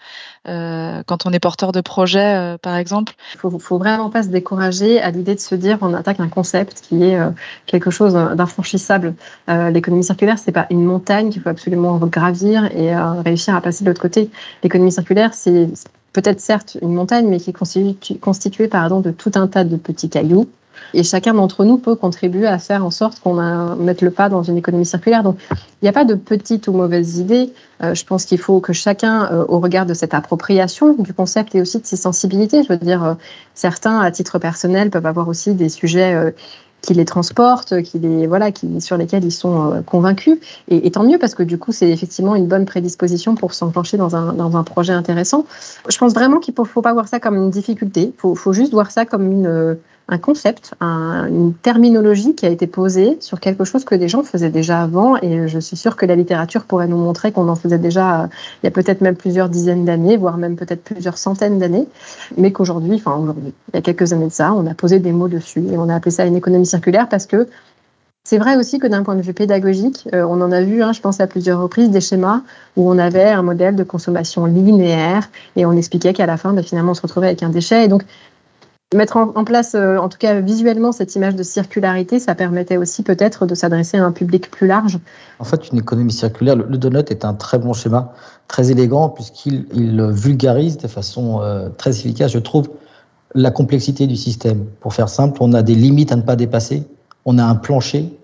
quand 0.46 1.26
on 1.26 1.34
est 1.34 1.40
porteur 1.40 1.74
de 1.74 1.82
projet 1.82 2.56
par 2.62 2.78
exemple. 2.78 3.14
Il 3.36 3.40
faut, 3.40 3.60
faut 3.60 3.78
vraiment 3.78 4.10
pas 4.10 4.24
se 4.24 4.30
décourager 4.30 5.02
à 5.02 5.12
l'idée 5.12 5.36
de 5.36 5.40
se 5.40 5.56
dire 5.56 5.78
on 5.82 5.94
attaque 5.94 6.22
un 6.22 6.30
concept 6.30 6.82
qui 6.82 7.04
est 7.04 7.20
quelque 7.66 7.92
chose 7.92 8.14
d'infranchissable. 8.14 9.16
L'économie 9.48 10.06
circulaire 10.06 10.40
c'est 10.40 10.54
pas 10.54 10.66
une 10.70 10.86
montagne 10.86 11.30
qu'il 11.30 11.42
faut 11.42 11.50
absolument 11.50 11.98
gravir 11.98 12.66
et 12.74 12.94
réussir 13.28 13.56
à 13.56 13.62
passer 13.62 13.84
de 13.84 13.90
l'autre 13.90 14.02
côté. 14.02 14.30
L'économie 14.64 14.92
circulaire, 14.92 15.34
c'est 15.34 15.70
peut-être 16.14 16.40
certes 16.40 16.78
une 16.82 16.94
montagne, 16.94 17.28
mais 17.28 17.40
qui 17.40 17.52
est 17.52 18.20
constituée, 18.20 18.68
pardon, 18.68 19.02
de 19.02 19.12
tout 19.12 19.32
un 19.36 19.48
tas 19.48 19.64
de 19.64 19.76
petits 19.76 20.10
cailloux. 20.10 20.48
Et 20.94 21.04
chacun 21.04 21.34
d'entre 21.34 21.66
nous 21.66 21.78
peut 21.78 21.96
contribuer 21.96 22.48
à 22.48 22.60
faire 22.60 22.86
en 22.86 22.92
sorte 22.92 23.20
qu'on 23.20 23.36
mette 23.76 24.02
le 24.02 24.12
pas 24.12 24.30
dans 24.30 24.44
une 24.44 24.58
économie 24.58 24.86
circulaire. 24.86 25.24
Donc, 25.24 25.38
il 25.52 25.86
n'y 25.86 25.90
a 25.90 25.94
pas 25.94 26.06
de 26.06 26.16
petites 26.16 26.68
ou 26.68 26.74
mauvaises 26.74 27.18
idées. 27.18 27.52
Euh, 27.84 27.94
je 27.94 28.06
pense 28.06 28.26
qu'il 28.26 28.38
faut 28.40 28.60
que 28.60 28.74
chacun, 28.74 29.26
euh, 29.32 29.46
au 29.48 29.60
regard 29.60 29.86
de 29.86 29.94
cette 29.94 30.14
appropriation 30.14 30.96
du 30.98 31.14
concept 31.14 31.56
et 31.56 31.62
aussi 31.62 31.80
de 31.80 31.86
ses 31.86 31.98
sensibilités, 31.98 32.64
je 32.64 32.70
veux 32.70 32.78
dire, 32.78 33.04
euh, 33.04 33.14
certains, 33.54 34.00
à 34.00 34.10
titre 34.12 34.40
personnel, 34.40 34.90
peuvent 34.90 35.06
avoir 35.06 35.28
aussi 35.28 35.54
des 35.54 35.70
sujets 35.70 36.34
qui 36.82 36.94
les 36.94 37.06
transportent, 37.06 37.82
qui 37.82 38.00
les, 38.00 38.28
voilà, 38.28 38.52
qui, 38.52 38.82
sur 38.82 38.98
lesquels 38.98 39.24
ils 39.24 39.32
sont 39.32 39.74
euh, 39.74 39.82
convaincus. 39.82 40.38
Et, 40.70 40.90
tant 40.92 41.04
mieux 41.04 41.18
parce 41.18 41.36
que 41.36 41.44
du 41.44 41.58
coup, 41.58 41.72
c'est 41.72 41.90
effectivement 41.90 42.36
une 42.36 42.48
bonne 42.48 42.66
prédisposition 42.66 43.36
pour 43.36 43.54
s'enclencher 43.54 43.98
dans 43.98 44.16
un, 44.16 44.34
dans 44.34 44.56
un 44.56 44.64
projet 44.64 44.94
intéressant. 44.94 45.46
Je 45.90 45.98
pense 45.98 46.14
vraiment 46.14 46.40
qu'il 46.40 46.54
faut, 46.54 46.66
faut, 46.66 46.82
pas 46.82 46.94
voir 46.94 47.08
ça 47.08 47.20
comme 47.20 47.36
une 47.36 47.50
difficulté. 47.50 48.14
Il 48.16 48.20
faut, 48.20 48.36
faut, 48.36 48.54
juste 48.54 48.72
voir 48.72 48.92
ça 48.92 49.06
comme 49.06 49.32
une, 49.32 49.78
un 50.10 50.18
concept, 50.18 50.74
une 50.80 51.54
terminologie 51.54 52.34
qui 52.34 52.46
a 52.46 52.50
été 52.50 52.66
posée 52.66 53.18
sur 53.20 53.42
quelque 53.42 53.66
chose 53.66 53.84
que 53.84 53.96
des 53.96 54.08
gens 54.08 54.24
faisaient 54.24 54.50
déjà 54.50 54.82
avant. 54.82 55.18
Et 55.18 55.48
je 55.48 55.60
suis 55.60 55.76
sûre 55.76 55.98
que 55.98 56.06
la 56.06 56.16
littérature 56.16 56.64
pourrait 56.64 56.88
nous 56.88 56.98
montrer 56.98 57.32
qu'on 57.34 57.50
en 57.50 57.56
faisait 57.56 57.78
déjà 57.78 58.24
euh, 58.24 58.28
il 58.64 58.66
y 58.66 58.70
a 58.70 58.72
peut-être 58.72 59.02
même 59.02 59.16
plusieurs 59.16 59.50
dizaines 59.50 59.84
d'années, 59.84 60.16
voire 60.16 60.38
même 60.38 60.56
peut-être 60.56 60.84
plusieurs 60.84 61.18
centaines 61.18 61.60
d'années. 61.60 61.88
Mais 62.38 62.52
qu'aujourd'hui, 62.52 62.96
enfin 62.96 63.16
aujourd'hui, 63.16 63.54
il 63.74 63.76
y 63.76 63.80
a 63.80 63.82
quelques 63.82 64.14
années 64.14 64.28
de 64.28 64.32
ça, 64.32 64.54
on 64.54 64.66
a 64.66 64.74
posé 64.74 65.00
des 65.00 65.12
mots 65.12 65.28
dessus 65.28 65.64
et 65.72 65.78
on 65.78 65.90
a 65.90 65.96
appelé 65.96 66.12
ça 66.12 66.26
une 66.26 66.38
économie 66.38 66.66
circulaire 66.66 67.10
parce 67.10 67.26
que 67.26 67.48
c'est 68.24 68.38
vrai 68.38 68.58
aussi 68.58 68.78
que 68.78 68.88
d'un 68.88 69.04
point 69.04 69.16
de 69.16 69.22
vue 69.22 69.34
pédagogique, 69.34 70.08
euh, 70.14 70.26
on 70.28 70.42
en 70.42 70.52
a 70.52 70.62
vu, 70.62 70.84
hein, 70.84 70.92
je 70.92 71.00
pense 71.00 71.22
à 71.22 71.28
plusieurs 71.28 71.62
reprises, 71.62 71.90
des 71.90 72.02
schémas 72.02 72.42
où 72.76 72.90
on 72.90 72.98
avait 72.98 73.30
un 73.30 73.42
modèle 73.42 73.78
de 73.78 73.84
consommation 73.84 74.46
linéaire 74.46 75.30
et 75.56 75.66
on 75.66 75.72
expliquait 75.72 76.12
qu'à 76.12 76.26
la 76.26 76.36
fin, 76.36 76.52
bah, 76.52 76.62
finalement, 76.62 76.92
on 76.92 76.94
se 76.94 77.02
retrouvait 77.02 77.28
avec 77.28 77.42
un 77.42 77.48
déchet. 77.50 77.86
Et 77.86 77.88
donc, 77.88 78.04
Mettre 78.96 79.18
en, 79.18 79.44
place, 79.44 79.76
euh, 79.76 79.98
en 79.98 80.08
tout 80.08 80.18
cas 80.18 80.40
visuellement, 80.40 80.94
cette 80.94 81.14
image 81.18 81.36
de 81.36 81.44
circularité, 81.44 82.20
ça 82.20 82.36
permettait 82.36 82.78
aussi 82.78 83.04
peut-être 83.04 83.46
de 83.46 83.54
s'adresser 83.54 83.98
à 83.98 84.06
un 84.06 84.14
public 84.14 84.50
plus 84.50 84.66
large. 84.66 84.98
En 85.40 85.44
fait, 85.44 85.70
une 85.74 85.80
économie 85.80 86.14
circulaire, 86.14 86.56
le, 86.56 86.78
donut 86.78 87.12
est 87.12 87.26
un 87.26 87.34
très 87.34 87.60
bon 87.60 87.74
schéma, 87.74 88.14
très 88.48 88.72
élégant, 88.72 89.10
puisqu'il 89.10 89.66
vulgarise 90.14 90.78
de 90.78 90.88
façon 90.88 91.42
euh, 91.42 91.68
très 91.68 91.90
efficace, 92.00 92.32
je 92.32 92.40
trouve, 92.40 92.70
la 93.36 93.52
complexité 93.52 94.08
du 94.08 94.16
système. 94.16 94.64
Pour 94.80 94.94
faire 94.94 95.10
simple, 95.10 95.38
on 95.42 95.52
a 95.52 95.64
des 95.64 95.76
limites 95.76 96.14
à 96.14 96.16
ne 96.16 96.22
pas 96.22 96.38
dépasser, 96.38 96.88
on 97.26 97.38
a 97.40 97.44
un 97.44 97.56
plancher 97.56 98.18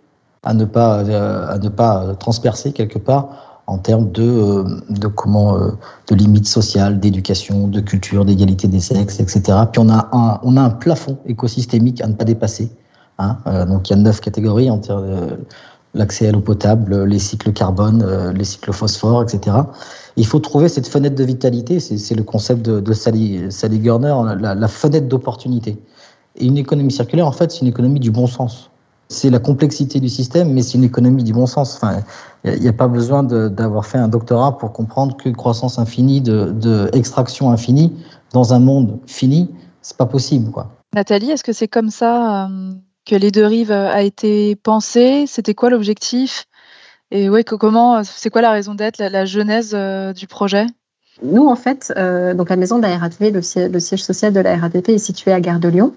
à 0.43 0.53
ne 0.53 0.63
pas, 0.63 1.03
euh, 1.03 1.45
à 1.45 1.57
ne 1.57 1.67
pas 1.67 2.15
transpercer 2.17 2.71
quelque 2.71 2.99
part 2.99 3.52
en 3.67 3.77
termes 3.77 4.11
de, 4.11 4.23
euh, 4.23 4.63
de 4.89 5.07
comment 5.07 5.57
euh, 5.57 5.71
de 6.09 6.15
limites 6.15 6.47
sociales, 6.47 6.99
d'éducation, 6.99 7.67
de 7.67 7.79
culture, 7.79 8.25
d'égalité 8.25 8.67
des 8.67 8.79
sexes, 8.79 9.19
etc. 9.19 9.41
Puis 9.71 9.79
on 9.79 9.89
a 9.89 10.09
un, 10.11 10.39
on 10.43 10.57
a 10.57 10.61
un 10.61 10.69
plafond 10.69 11.17
écosystémique 11.25 12.01
à 12.01 12.07
ne 12.07 12.13
pas 12.13 12.25
dépasser. 12.25 12.69
Hein. 13.19 13.37
Euh, 13.47 13.65
donc 13.65 13.89
il 13.89 13.93
y 13.93 13.95
a 13.95 14.01
neuf 14.01 14.19
catégories 14.19 14.69
en 14.69 14.79
termes 14.79 15.07
de 15.07 15.39
l'accès 15.93 16.27
à 16.27 16.31
l'eau 16.31 16.41
potable, 16.41 17.03
les 17.03 17.19
cycles 17.19 17.53
carbone, 17.53 18.03
les 18.35 18.45
cycles 18.45 18.73
phosphore, 18.73 19.21
etc. 19.21 19.55
Il 20.15 20.25
faut 20.25 20.39
trouver 20.39 20.67
cette 20.67 20.87
fenêtre 20.87 21.13
de 21.13 21.23
vitalité, 21.23 21.79
c'est 21.79 22.15
le 22.15 22.23
concept 22.23 22.63
de, 22.63 22.93
Sally, 22.93 23.51
Sally 23.51 23.77
Gurner, 23.77 24.15
la, 24.39 24.55
la 24.55 24.67
fenêtre 24.67 25.07
d'opportunité. 25.07 25.77
Et 26.35 26.47
une 26.47 26.57
économie 26.57 26.91
circulaire, 26.91 27.27
en 27.27 27.31
fait, 27.31 27.51
c'est 27.51 27.61
une 27.61 27.67
économie 27.67 27.99
du 27.99 28.09
bon 28.09 28.25
sens 28.25 28.71
c'est 29.09 29.29
la 29.29 29.39
complexité 29.39 29.99
du 29.99 30.09
système, 30.09 30.51
mais 30.53 30.61
c'est 30.61 30.77
une 30.77 30.83
économie 30.83 31.23
du 31.23 31.33
bon 31.33 31.45
sens. 31.45 31.75
Enfin, 31.75 32.01
il 32.43 32.59
n'y 32.59 32.67
a, 32.67 32.73
pas 32.73 32.87
besoin 32.87 33.23
d'avoir 33.23 33.85
fait 33.85 33.97
un 33.97 34.07
doctorat 34.07 34.57
pour 34.57 34.73
comprendre 34.73 35.15
que 35.17 35.29
croissance 35.29 35.77
infinie, 35.77 36.21
de, 36.21 36.51
de 36.51 36.89
extraction 36.93 37.51
infinie 37.51 37.93
dans 38.31 38.53
un 38.53 38.59
monde 38.59 38.99
fini, 39.05 39.49
c'est 39.81 39.97
pas 39.97 40.05
possible, 40.05 40.51
quoi. 40.51 40.71
Nathalie, 40.93 41.31
est-ce 41.31 41.43
que 41.43 41.53
c'est 41.53 41.67
comme 41.67 41.89
ça 41.89 42.45
euh, 42.45 42.73
que 43.05 43.15
les 43.15 43.31
deux 43.31 43.45
rives 43.45 43.71
a 43.71 44.01
été 44.03 44.55
pensé 44.55 45.25
C'était 45.27 45.53
quoi 45.53 45.69
l'objectif? 45.69 46.45
Et 47.11 47.29
ouais, 47.29 47.43
comment 47.43 48.03
C'est 48.03 48.29
quoi 48.29 48.41
la 48.41 48.51
raison 48.51 48.75
d'être, 48.75 48.97
la, 48.97 49.25
genèse 49.25 49.73
euh, 49.73 50.13
du 50.13 50.27
projet? 50.27 50.65
Nous, 51.21 51.47
en 51.47 51.55
fait, 51.55 51.93
euh, 51.95 52.33
donc 52.33 52.49
la 52.49 52.55
maison 52.55 52.77
de 52.77 52.83
la 52.83 52.97
RATP, 52.97 53.31
le 53.31 53.41
siège, 53.41 53.71
le 53.71 53.79
siège 53.79 54.03
social 54.03 54.33
de 54.33 54.39
la 54.39 54.57
RATP 54.57 54.89
est 54.89 54.97
situé 54.97 55.31
à 55.31 55.39
Gare 55.39 55.59
de 55.59 55.67
Lyon. 55.67 55.93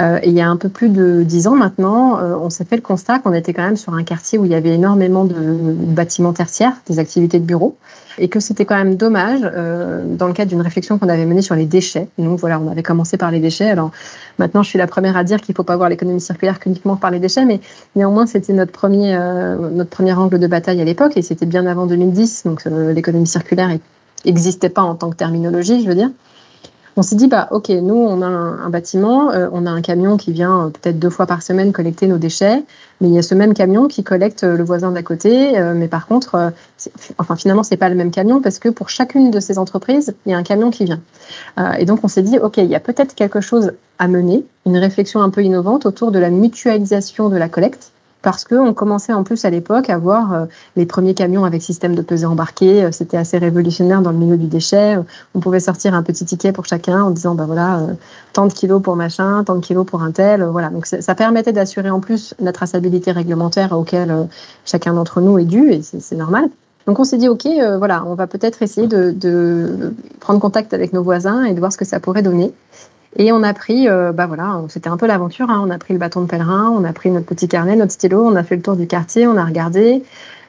Euh, 0.00 0.18
il 0.24 0.32
y 0.32 0.40
a 0.40 0.48
un 0.48 0.56
peu 0.56 0.68
plus 0.68 0.88
de 0.88 1.22
dix 1.22 1.46
ans 1.46 1.54
maintenant, 1.54 2.18
euh, 2.18 2.34
on 2.40 2.48
s'est 2.48 2.64
fait 2.64 2.76
le 2.76 2.82
constat 2.82 3.18
qu'on 3.18 3.34
était 3.34 3.52
quand 3.52 3.62
même 3.62 3.76
sur 3.76 3.92
un 3.92 4.04
quartier 4.04 4.38
où 4.38 4.44
il 4.46 4.50
y 4.50 4.54
avait 4.54 4.74
énormément 4.74 5.24
de 5.24 5.34
bâtiments 5.34 6.32
tertiaires, 6.32 6.72
des 6.86 6.98
activités 6.98 7.38
de 7.38 7.44
bureau, 7.44 7.76
et 8.18 8.28
que 8.28 8.40
c'était 8.40 8.64
quand 8.64 8.76
même 8.76 8.96
dommage, 8.96 9.40
euh, 9.42 10.02
dans 10.06 10.28
le 10.28 10.32
cadre 10.32 10.48
d'une 10.48 10.62
réflexion 10.62 10.98
qu'on 10.98 11.10
avait 11.10 11.26
menée 11.26 11.42
sur 11.42 11.54
les 11.54 11.66
déchets. 11.66 12.08
Nous, 12.16 12.36
voilà, 12.38 12.58
on 12.58 12.70
avait 12.70 12.82
commencé 12.82 13.18
par 13.18 13.30
les 13.30 13.40
déchets. 13.40 13.68
Alors 13.68 13.90
maintenant, 14.38 14.62
je 14.62 14.70
suis 14.70 14.78
la 14.78 14.86
première 14.86 15.16
à 15.16 15.24
dire 15.24 15.40
qu'il 15.40 15.52
ne 15.52 15.56
faut 15.56 15.62
pas 15.62 15.76
voir 15.76 15.90
l'économie 15.90 16.20
circulaire 16.20 16.58
uniquement 16.64 16.96
par 16.96 17.10
les 17.10 17.18
déchets, 17.18 17.44
mais 17.44 17.60
néanmoins, 17.94 18.26
c'était 18.26 18.54
notre 18.54 18.72
premier, 18.72 19.14
notre 19.72 19.90
premier 19.90 20.14
angle 20.14 20.38
de 20.38 20.46
bataille 20.46 20.80
à 20.80 20.84
l'époque, 20.84 21.12
et 21.16 21.22
c'était 21.22 21.46
bien 21.46 21.66
avant 21.66 21.86
2010. 21.86 22.44
Donc 22.44 22.64
l'économie 22.64 23.26
circulaire 23.26 23.70
n'existait 24.24 24.70
pas 24.70 24.82
en 24.82 24.94
tant 24.94 25.10
que 25.10 25.16
terminologie, 25.16 25.82
je 25.82 25.88
veux 25.88 25.94
dire. 25.94 26.10
On 26.96 27.02
s'est 27.02 27.16
dit, 27.16 27.26
bah, 27.26 27.48
ok, 27.50 27.70
nous, 27.70 27.94
on 27.94 28.20
a 28.20 28.26
un, 28.26 28.68
bâtiment, 28.68 29.30
euh, 29.30 29.48
on 29.52 29.64
a 29.64 29.70
un 29.70 29.80
camion 29.80 30.18
qui 30.18 30.30
vient 30.30 30.66
euh, 30.66 30.68
peut-être 30.68 30.98
deux 30.98 31.08
fois 31.08 31.26
par 31.26 31.42
semaine 31.42 31.72
collecter 31.72 32.06
nos 32.06 32.18
déchets, 32.18 32.62
mais 33.00 33.08
il 33.08 33.14
y 33.14 33.18
a 33.18 33.22
ce 33.22 33.34
même 33.34 33.54
camion 33.54 33.88
qui 33.88 34.04
collecte 34.04 34.44
euh, 34.44 34.58
le 34.58 34.64
voisin 34.64 34.92
d'à 34.92 35.02
côté. 35.02 35.58
mais 35.74 35.88
par 35.88 36.06
contre, 36.06 36.52
enfin, 37.18 37.36
finalement, 37.36 37.62
c'est 37.62 37.78
pas 37.78 37.88
le 37.88 37.94
même 37.94 38.10
camion 38.10 38.42
parce 38.42 38.58
que 38.58 38.68
pour 38.68 38.90
chacune 38.90 39.30
de 39.30 39.40
ces 39.40 39.58
entreprises, 39.58 40.14
il 40.26 40.32
y 40.32 40.34
a 40.34 40.38
un 40.38 40.42
camion 40.42 40.70
qui 40.70 40.84
vient. 40.84 41.00
et 41.78 41.84
donc, 41.84 42.00
on 42.02 42.08
s'est 42.08 42.22
dit, 42.22 42.38
ok, 42.38 42.58
il 42.58 42.66
y 42.66 42.74
a 42.74 42.80
peut-être 42.80 43.14
quelque 43.14 43.40
chose 43.40 43.72
à 43.98 44.08
mener, 44.08 44.44
une 44.66 44.76
réflexion 44.76 45.22
un 45.22 45.30
peu 45.30 45.42
innovante 45.42 45.86
autour 45.86 46.10
de 46.10 46.18
la 46.18 46.30
mutualisation 46.30 47.28
de 47.28 47.36
la 47.36 47.48
collecte 47.48 47.92
parce 48.22 48.44
qu'on 48.44 48.72
commençait 48.72 49.12
en 49.12 49.24
plus 49.24 49.44
à 49.44 49.50
l'époque 49.50 49.90
à 49.90 49.98
voir 49.98 50.32
euh, 50.32 50.46
les 50.76 50.86
premiers 50.86 51.14
camions 51.14 51.44
avec 51.44 51.60
système 51.62 51.94
de 51.94 52.02
pesée 52.02 52.26
embarqué. 52.26 52.84
Euh, 52.84 52.92
c'était 52.92 53.16
assez 53.16 53.36
révolutionnaire 53.36 54.00
dans 54.00 54.12
le 54.12 54.16
milieu 54.16 54.36
du 54.36 54.46
déchet. 54.46 54.96
On 55.34 55.40
pouvait 55.40 55.60
sortir 55.60 55.94
un 55.94 56.02
petit 56.02 56.24
ticket 56.24 56.52
pour 56.52 56.64
chacun 56.64 57.02
en 57.02 57.10
disant, 57.10 57.34
ben 57.34 57.46
voilà, 57.46 57.80
euh, 57.80 57.94
tant 58.32 58.46
de 58.46 58.52
kilos 58.52 58.80
pour 58.80 58.96
machin, 58.96 59.42
tant 59.44 59.56
de 59.56 59.60
kilos 59.60 59.84
pour 59.84 60.02
un 60.02 60.12
tel. 60.12 60.44
Voilà. 60.44 60.70
Donc 60.70 60.86
ça 60.86 61.14
permettait 61.14 61.52
d'assurer 61.52 61.90
en 61.90 62.00
plus 62.00 62.34
la 62.38 62.52
traçabilité 62.52 63.10
réglementaire 63.10 63.72
auquel 63.72 64.28
chacun 64.64 64.94
d'entre 64.94 65.20
nous 65.20 65.38
est 65.38 65.44
dû, 65.44 65.72
et 65.72 65.82
c'est 65.82 66.16
normal. 66.16 66.48
Donc 66.86 66.98
on 66.98 67.04
s'est 67.04 67.18
dit, 67.18 67.28
OK, 67.28 67.46
voilà, 67.78 68.04
on 68.06 68.14
va 68.14 68.26
peut-être 68.26 68.62
essayer 68.62 68.86
de, 68.86 69.94
prendre 70.20 70.40
contact 70.40 70.74
avec 70.74 70.92
nos 70.92 71.02
voisins 71.02 71.44
et 71.44 71.54
de 71.54 71.58
voir 71.58 71.72
ce 71.72 71.76
que 71.76 71.84
ça 71.84 72.00
pourrait 72.00 72.22
donner. 72.22 72.52
Et 73.16 73.30
on 73.30 73.42
a 73.42 73.52
pris, 73.52 73.88
euh, 73.88 74.12
bah 74.12 74.26
voilà, 74.26 74.62
c'était 74.68 74.88
un 74.88 74.96
peu 74.96 75.06
l'aventure. 75.06 75.50
Hein. 75.50 75.62
On 75.66 75.70
a 75.70 75.78
pris 75.78 75.92
le 75.92 75.98
bâton 75.98 76.22
de 76.22 76.26
pèlerin, 76.26 76.70
on 76.70 76.84
a 76.84 76.92
pris 76.92 77.10
notre 77.10 77.26
petit 77.26 77.48
carnet, 77.48 77.76
notre 77.76 77.92
stylo, 77.92 78.24
on 78.24 78.36
a 78.36 78.42
fait 78.42 78.56
le 78.56 78.62
tour 78.62 78.76
du 78.76 78.86
quartier, 78.86 79.26
on 79.26 79.36
a 79.36 79.44
regardé 79.44 80.02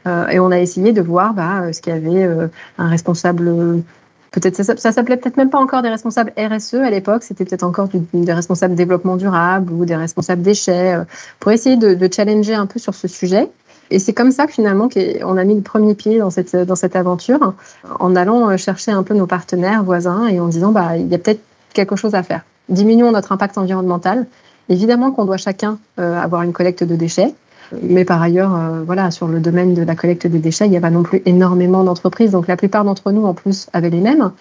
euh, 0.07 0.27
et 0.29 0.39
on 0.39 0.49
a 0.51 0.59
essayé 0.59 0.93
de 0.93 1.01
voir 1.01 1.33
bah, 1.33 1.73
ce 1.73 1.81
qu'il 1.81 1.93
y 1.93 1.95
avait 1.95 2.23
euh, 2.23 2.47
un 2.77 2.87
responsable. 2.87 3.81
Peut-être 4.31 4.63
ça, 4.63 4.77
ça 4.77 4.91
s'appelait 4.91 5.17
peut-être 5.17 5.37
même 5.37 5.49
pas 5.49 5.59
encore 5.59 5.81
des 5.81 5.89
responsables 5.89 6.33
RSE 6.37 6.75
à 6.75 6.89
l'époque, 6.89 7.23
c'était 7.23 7.45
peut-être 7.45 7.63
encore 7.63 7.89
des 8.13 8.33
responsables 8.33 8.75
développement 8.75 9.17
durable 9.17 9.71
ou 9.71 9.85
des 9.85 9.95
responsables 9.95 10.41
déchets, 10.41 10.97
pour 11.39 11.51
essayer 11.51 11.75
de, 11.77 12.09
challenger 12.11 12.55
un 12.55 12.65
peu 12.65 12.79
sur 12.79 12.95
ce 12.95 13.07
sujet. 13.07 13.51
Et 13.91 13.99
c'est 13.99 14.13
comme 14.13 14.31
ça 14.31 14.47
finalement 14.47 14.89
on 15.23 15.37
a 15.37 15.43
mis 15.43 15.53
le 15.53 15.61
premier 15.61 15.93
pied 15.93 16.17
dans 16.17 16.31
cette, 16.31 16.55
dans 16.55 16.75
cette 16.75 16.95
aventure, 16.95 17.53
en 17.99 18.15
allant 18.15 18.57
chercher 18.57 18.89
un 18.89 19.03
peu 19.03 19.13
nos 19.13 19.27
partenaires, 19.27 19.83
voisins, 19.83 20.25
et 20.25 20.39
en 20.39 20.47
disant 20.47 20.71
bah 20.71 20.97
il 20.97 21.09
y 21.09 21.13
a 21.13 21.19
peut-être 21.19 21.41
quelque 21.73 21.95
chose 21.95 22.15
à 22.15 22.23
faire 22.23 22.41
diminuons 22.69 23.11
notre 23.11 23.31
impact 23.31 23.57
environnemental. 23.57 24.25
Évidemment 24.69 25.11
qu'on 25.11 25.25
doit 25.25 25.37
chacun 25.37 25.77
euh, 25.99 26.19
avoir 26.19 26.43
une 26.43 26.53
collecte 26.53 26.83
de 26.83 26.95
déchets, 26.95 27.33
mais 27.81 28.05
par 28.05 28.21
ailleurs, 28.21 28.55
euh, 28.55 28.83
voilà, 28.85 29.11
sur 29.11 29.27
le 29.27 29.39
domaine 29.39 29.73
de 29.73 29.83
la 29.83 29.95
collecte 29.95 30.27
des 30.27 30.39
déchets, 30.39 30.65
il 30.65 30.71
n'y 30.71 30.77
a 30.77 30.81
pas 30.81 30.89
non 30.89 31.03
plus 31.03 31.21
énormément 31.25 31.83
d'entreprises. 31.83 32.31
Donc 32.31 32.47
la 32.47 32.55
plupart 32.55 32.85
d'entre 32.85 33.11
nous, 33.11 33.25
en 33.25 33.33
plus, 33.33 33.67
avaient 33.73 33.89
les 33.89 33.99
mêmes. 33.99 34.31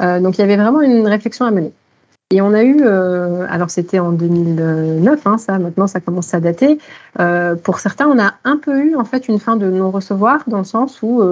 Euh, 0.00 0.20
donc 0.20 0.38
il 0.38 0.40
y 0.40 0.44
avait 0.44 0.56
vraiment 0.56 0.80
une 0.80 1.06
réflexion 1.06 1.46
à 1.46 1.50
mener. 1.50 1.72
Et 2.30 2.40
on 2.40 2.54
a 2.54 2.62
eu, 2.62 2.82
alors 3.50 3.68
c'était 3.68 3.98
en 3.98 4.10
2009, 4.10 5.26
hein, 5.26 5.36
ça 5.36 5.58
maintenant 5.58 5.86
ça 5.86 6.00
commence 6.00 6.32
à 6.32 6.40
dater. 6.40 6.78
pour 7.62 7.78
certains, 7.78 8.06
on 8.06 8.18
a 8.18 8.32
un 8.44 8.56
peu 8.56 8.86
eu 8.86 8.96
en 8.96 9.04
fait 9.04 9.28
une 9.28 9.38
fin 9.38 9.56
de 9.56 9.70
non-recevoir 9.70 10.42
dans 10.46 10.56
le 10.56 10.64
sens 10.64 11.02
où 11.02 11.22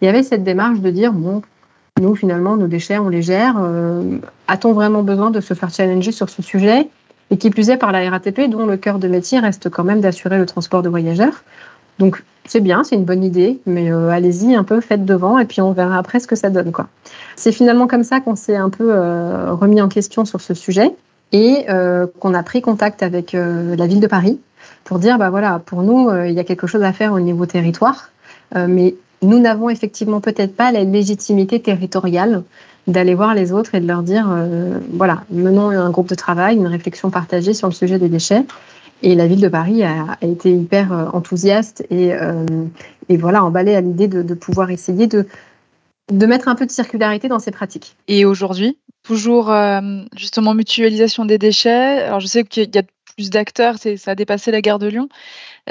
il 0.00 0.06
y 0.06 0.08
avait 0.08 0.22
cette 0.22 0.44
démarche 0.44 0.80
de 0.80 0.88
dire 0.88 1.12
bon, 1.12 1.42
nous, 2.00 2.14
finalement, 2.14 2.56
nos 2.56 2.66
déchets, 2.66 2.98
on 2.98 3.08
les 3.08 3.22
gère. 3.22 3.56
Euh, 3.58 4.18
a-t-on 4.48 4.72
vraiment 4.72 5.02
besoin 5.02 5.30
de 5.30 5.40
se 5.40 5.54
faire 5.54 5.70
challenger 5.70 6.12
sur 6.12 6.28
ce 6.28 6.42
sujet? 6.42 6.88
Et 7.30 7.38
qui 7.38 7.50
plus 7.50 7.70
est 7.70 7.76
par 7.76 7.90
la 7.90 8.08
RATP, 8.08 8.48
dont 8.48 8.66
le 8.66 8.76
cœur 8.76 8.98
de 8.98 9.08
métier 9.08 9.40
reste 9.40 9.68
quand 9.70 9.82
même 9.82 10.00
d'assurer 10.00 10.38
le 10.38 10.46
transport 10.46 10.82
de 10.82 10.88
voyageurs. 10.88 11.42
Donc, 11.98 12.22
c'est 12.44 12.60
bien, 12.60 12.84
c'est 12.84 12.94
une 12.94 13.04
bonne 13.04 13.24
idée, 13.24 13.58
mais 13.66 13.90
euh, 13.90 14.10
allez-y 14.10 14.54
un 14.54 14.62
peu, 14.62 14.80
faites 14.80 15.04
devant, 15.04 15.38
et 15.38 15.46
puis 15.46 15.60
on 15.60 15.72
verra 15.72 15.96
après 15.96 16.20
ce 16.20 16.26
que 16.26 16.36
ça 16.36 16.50
donne. 16.50 16.70
C'est 17.34 17.50
finalement 17.50 17.86
comme 17.86 18.04
ça 18.04 18.20
qu'on 18.20 18.36
s'est 18.36 18.56
un 18.56 18.70
peu 18.70 18.94
euh, 18.94 19.52
remis 19.52 19.80
en 19.80 19.88
question 19.88 20.24
sur 20.24 20.40
ce 20.40 20.54
sujet 20.54 20.94
et 21.32 21.66
qu'on 22.20 22.34
a 22.34 22.42
pris 22.44 22.62
contact 22.62 23.02
avec 23.02 23.32
la 23.32 23.86
ville 23.88 23.98
de 23.98 24.06
Paris 24.06 24.38
pour 24.84 25.00
dire, 25.00 25.18
bah 25.18 25.28
voilà, 25.28 25.60
pour 25.66 25.82
nous, 25.82 26.08
il 26.24 26.30
y 26.30 26.38
a 26.38 26.44
quelque 26.44 26.68
chose 26.68 26.84
à 26.84 26.92
faire 26.92 27.12
au 27.12 27.18
niveau 27.18 27.46
territoire, 27.46 28.10
mais 28.54 28.94
nous 29.26 29.38
n'avons 29.40 29.68
effectivement 29.68 30.20
peut-être 30.20 30.54
pas 30.54 30.72
la 30.72 30.84
légitimité 30.84 31.60
territoriale 31.60 32.44
d'aller 32.86 33.14
voir 33.14 33.34
les 33.34 33.52
autres 33.52 33.74
et 33.74 33.80
de 33.80 33.86
leur 33.86 34.02
dire, 34.02 34.28
euh, 34.30 34.78
voilà, 34.92 35.24
menons 35.30 35.70
un 35.70 35.90
groupe 35.90 36.08
de 36.08 36.14
travail, 36.14 36.56
une 36.56 36.68
réflexion 36.68 37.10
partagée 37.10 37.52
sur 37.52 37.66
le 37.66 37.74
sujet 37.74 37.98
des 37.98 38.08
déchets. 38.08 38.44
Et 39.02 39.14
la 39.14 39.26
ville 39.26 39.40
de 39.40 39.48
Paris 39.48 39.82
a, 39.82 40.16
été 40.22 40.52
hyper 40.52 40.92
euh, 40.92 41.06
enthousiaste 41.12 41.84
et, 41.90 42.14
euh, 42.14 42.44
et 43.08 43.16
voilà, 43.16 43.44
emballée 43.44 43.74
à 43.74 43.80
l'idée 43.80 44.08
de, 44.08 44.22
de, 44.22 44.34
pouvoir 44.34 44.70
essayer 44.70 45.08
de, 45.08 45.26
de 46.12 46.26
mettre 46.26 46.46
un 46.48 46.54
peu 46.54 46.64
de 46.64 46.70
circularité 46.70 47.28
dans 47.28 47.40
ces 47.40 47.50
pratiques. 47.50 47.96
Et 48.06 48.24
aujourd'hui, 48.24 48.78
toujours 49.02 49.52
justement 50.16 50.54
mutualisation 50.54 51.24
des 51.24 51.38
déchets. 51.38 52.02
Alors 52.02 52.20
je 52.20 52.26
sais 52.26 52.44
qu'il 52.44 52.74
y 52.74 52.78
a 52.78 52.82
plus 53.16 53.30
d'acteurs, 53.30 53.76
ça 53.78 54.10
a 54.10 54.14
dépassé 54.14 54.50
la 54.50 54.60
gare 54.60 54.78
de 54.78 54.86
Lyon. 54.86 55.08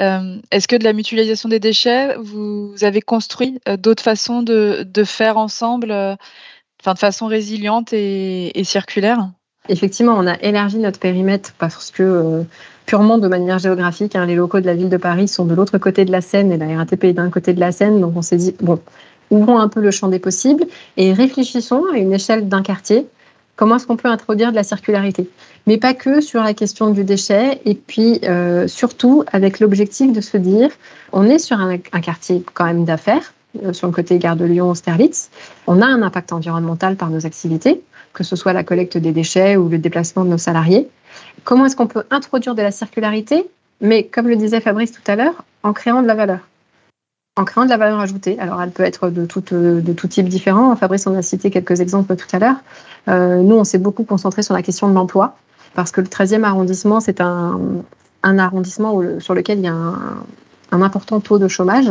Euh, 0.00 0.36
est-ce 0.50 0.66
que 0.68 0.76
de 0.76 0.84
la 0.84 0.92
mutualisation 0.92 1.48
des 1.48 1.60
déchets, 1.60 2.16
vous 2.16 2.74
avez 2.82 3.00
construit 3.00 3.60
euh, 3.68 3.76
d'autres 3.76 4.02
façons 4.02 4.42
de, 4.42 4.84
faire 5.04 5.38
ensemble, 5.38 5.92
euh, 5.92 6.14
de 6.14 6.98
façon 6.98 7.26
résiliente 7.26 7.92
et, 7.92 8.62
circulaire? 8.64 9.30
Effectivement, 9.68 10.14
on 10.16 10.26
a 10.26 10.34
élargi 10.42 10.78
notre 10.78 10.98
périmètre 10.98 11.52
parce 11.58 11.90
que 11.90 12.44
purement 12.84 13.18
de 13.18 13.26
manière 13.26 13.58
géographique, 13.58 14.14
hein, 14.14 14.26
les 14.26 14.34
locaux 14.34 14.60
de 14.60 14.66
la 14.66 14.74
ville 14.74 14.88
de 14.88 14.96
Paris 14.96 15.28
sont 15.28 15.44
de 15.44 15.54
l'autre 15.54 15.78
côté 15.78 16.04
de 16.04 16.12
la 16.12 16.20
Seine 16.20 16.52
et 16.52 16.56
la 16.56 16.76
RATP 16.76 17.04
est 17.04 17.12
d'un 17.12 17.30
côté 17.30 17.52
de 17.52 17.60
la 17.60 17.72
Seine. 17.72 18.00
Donc 18.00 18.12
on 18.16 18.22
s'est 18.22 18.36
dit, 18.36 18.54
bon, 18.60 18.80
ouvrons 19.30 19.58
un 19.58 19.68
peu 19.68 19.80
le 19.80 19.90
champ 19.90 20.08
des 20.08 20.20
possibles 20.20 20.64
et 20.96 21.12
réfléchissons 21.12 21.84
à 21.92 21.98
une 21.98 22.12
échelle 22.12 22.48
d'un 22.48 22.62
quartier 22.62 23.06
comment 23.56 23.76
est-ce 23.76 23.86
qu'on 23.86 23.96
peut 23.96 24.08
introduire 24.08 24.50
de 24.50 24.56
la 24.56 24.62
circularité. 24.62 25.28
Mais 25.66 25.78
pas 25.78 25.94
que 25.94 26.20
sur 26.20 26.42
la 26.42 26.54
question 26.54 26.90
du 26.90 27.02
déchet, 27.02 27.60
et 27.64 27.74
puis 27.74 28.20
euh, 28.24 28.68
surtout 28.68 29.24
avec 29.32 29.58
l'objectif 29.58 30.12
de 30.12 30.20
se 30.20 30.36
dire, 30.36 30.70
on 31.12 31.24
est 31.24 31.38
sur 31.38 31.58
un, 31.58 31.78
quartier 31.78 32.44
quand 32.54 32.66
même 32.66 32.84
d'affaires, 32.84 33.32
euh, 33.64 33.72
sur 33.72 33.88
le 33.88 33.92
côté 33.92 34.18
gare 34.18 34.36
de 34.36 34.44
Lyon, 34.44 34.74
Sterlitz, 34.74 35.30
on 35.66 35.80
a 35.80 35.86
un 35.86 36.02
impact 36.02 36.32
environnemental 36.32 36.96
par 36.96 37.10
nos 37.10 37.26
activités, 37.26 37.82
que 38.12 38.22
ce 38.22 38.36
soit 38.36 38.52
la 38.52 38.62
collecte 38.62 38.96
des 38.98 39.12
déchets 39.12 39.56
ou 39.56 39.68
le 39.68 39.78
déplacement 39.78 40.24
de 40.24 40.30
nos 40.30 40.38
salariés. 40.38 40.88
Comment 41.44 41.66
est-ce 41.66 41.76
qu'on 41.76 41.86
peut 41.86 42.04
introduire 42.10 42.54
de 42.54 42.62
la 42.62 42.70
circularité, 42.70 43.48
mais 43.80 44.04
comme 44.04 44.28
le 44.28 44.36
disait 44.36 44.60
Fabrice 44.60 44.92
tout 44.92 45.02
à 45.10 45.16
l'heure, 45.16 45.44
en 45.62 45.72
créant 45.72 46.02
de 46.02 46.06
la 46.06 46.14
valeur? 46.14 46.40
En 47.36 47.44
créant 47.44 47.64
de 47.64 47.70
la 47.70 47.76
valeur 47.76 48.00
ajoutée. 48.00 48.38
Alors, 48.38 48.60
elle 48.62 48.70
peut 48.70 48.82
être 48.82 49.10
de 49.10 49.26
tout, 49.26 49.42
de 49.50 49.92
tout 49.92 50.08
type 50.08 50.28
différent. 50.28 50.74
Fabrice, 50.74 51.06
on 51.06 51.14
a 51.14 51.22
cité 51.22 51.50
quelques 51.50 51.80
exemples 51.80 52.16
tout 52.16 52.26
à 52.32 52.38
l'heure. 52.38 52.56
Euh, 53.08 53.42
nous, 53.42 53.56
on 53.56 53.64
s'est 53.64 53.78
beaucoup 53.78 54.04
concentré 54.04 54.42
sur 54.42 54.54
la 54.54 54.62
question 54.62 54.88
de 54.88 54.94
l'emploi, 54.94 55.36
parce 55.74 55.92
que 55.92 56.00
le 56.00 56.06
13e 56.06 56.44
arrondissement, 56.44 57.00
c'est 57.00 57.20
un, 57.20 57.60
un, 58.22 58.38
arrondissement 58.38 59.00
sur 59.20 59.34
lequel 59.34 59.58
il 59.58 59.64
y 59.64 59.68
a 59.68 59.74
un, 59.74 60.82
important 60.82 61.20
taux 61.20 61.38
de 61.38 61.48
chômage. 61.48 61.90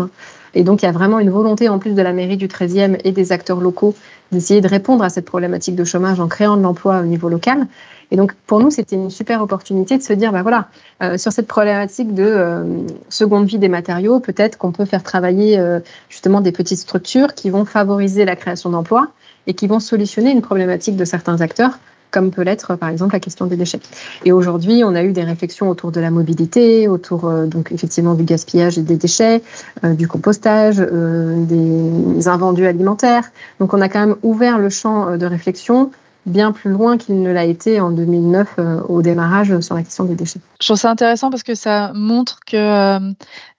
Et 0.55 0.63
donc, 0.63 0.81
il 0.81 0.85
y 0.85 0.89
a 0.89 0.91
vraiment 0.91 1.19
une 1.19 1.29
volonté, 1.29 1.69
en 1.69 1.79
plus 1.79 1.93
de 1.93 2.01
la 2.01 2.13
mairie 2.13 2.38
du 2.38 2.47
13e 2.47 2.97
et 3.03 3.12
des 3.12 3.31
acteurs 3.31 3.59
locaux, 3.59 3.93
d'essayer 4.31 4.62
de 4.62 4.67
répondre 4.67 5.03
à 5.03 5.09
cette 5.09 5.25
problématique 5.25 5.75
de 5.75 5.83
chômage 5.83 6.19
en 6.19 6.27
créant 6.27 6.57
de 6.57 6.62
l'emploi 6.63 7.01
au 7.01 7.05
niveau 7.05 7.29
local. 7.29 7.67
Et 8.12 8.15
donc, 8.15 8.33
pour 8.47 8.59
nous, 8.59 8.71
c'était 8.71 8.95
une 8.95 9.09
super 9.09 9.41
opportunité 9.41 9.97
de 9.97 10.03
se 10.03 10.13
dire, 10.13 10.31
bah 10.31 10.43
voilà, 10.43 10.69
euh, 11.03 11.17
sur 11.17 11.31
cette 11.31 11.47
problématique 11.47 12.13
de 12.13 12.24
euh, 12.24 12.63
seconde 13.09 13.45
vie 13.45 13.59
des 13.59 13.67
matériaux, 13.67 14.19
peut-être 14.19 14.57
qu'on 14.57 14.71
peut 14.71 14.85
faire 14.85 15.03
travailler 15.03 15.59
euh, 15.59 15.79
justement 16.09 16.41
des 16.41 16.51
petites 16.51 16.79
structures 16.79 17.33
qui 17.33 17.50
vont 17.50 17.65
favoriser 17.65 18.25
la 18.25 18.35
création 18.35 18.69
d'emplois 18.69 19.09
et 19.47 19.53
qui 19.53 19.67
vont 19.67 19.79
solutionner 19.79 20.31
une 20.31 20.41
problématique 20.41 20.95
de 20.95 21.05
certains 21.05 21.41
acteurs 21.41 21.79
comme 22.12 22.31
peut 22.31 22.43
l'être 22.43 22.75
par 22.75 22.89
exemple 22.89 23.13
la 23.13 23.19
question 23.19 23.45
des 23.45 23.55
déchets. 23.55 23.79
Et 24.24 24.31
aujourd'hui, 24.31 24.83
on 24.83 24.95
a 24.95 25.03
eu 25.03 25.12
des 25.12 25.24
réflexions 25.24 25.69
autour 25.69 25.91
de 25.91 26.00
la 26.00 26.12
mobilité, 26.12 26.88
autour 26.88 27.29
donc 27.45 27.71
effectivement 27.71 28.13
du 28.13 28.24
gaspillage 28.24 28.77
et 28.77 28.81
des 28.81 28.97
déchets, 28.97 29.41
du 29.83 30.07
compostage, 30.07 30.77
des 30.77 32.27
invendus 32.27 32.67
alimentaires. 32.67 33.31
Donc 33.59 33.74
on 33.74 33.81
a 33.81 33.89
quand 33.89 34.00
même 34.00 34.15
ouvert 34.24 34.57
le 34.57 34.69
champ 34.69 35.17
de 35.17 35.25
réflexion 35.25 35.91
bien 36.25 36.51
plus 36.51 36.71
loin 36.71 36.97
qu'il 36.97 37.21
ne 37.21 37.31
l'a 37.31 37.45
été 37.45 37.79
en 37.79 37.91
2009 37.91 38.55
euh, 38.57 38.81
au 38.88 39.01
démarrage 39.01 39.59
sur 39.59 39.75
la 39.75 39.83
question 39.83 40.05
des 40.05 40.15
déchets. 40.15 40.39
Je 40.59 40.67
trouve 40.67 40.77
ça 40.77 40.89
intéressant 40.89 41.29
parce 41.29 41.43
que 41.43 41.55
ça 41.55 41.91
montre 41.93 42.39
que 42.45 42.57
euh, 42.57 43.13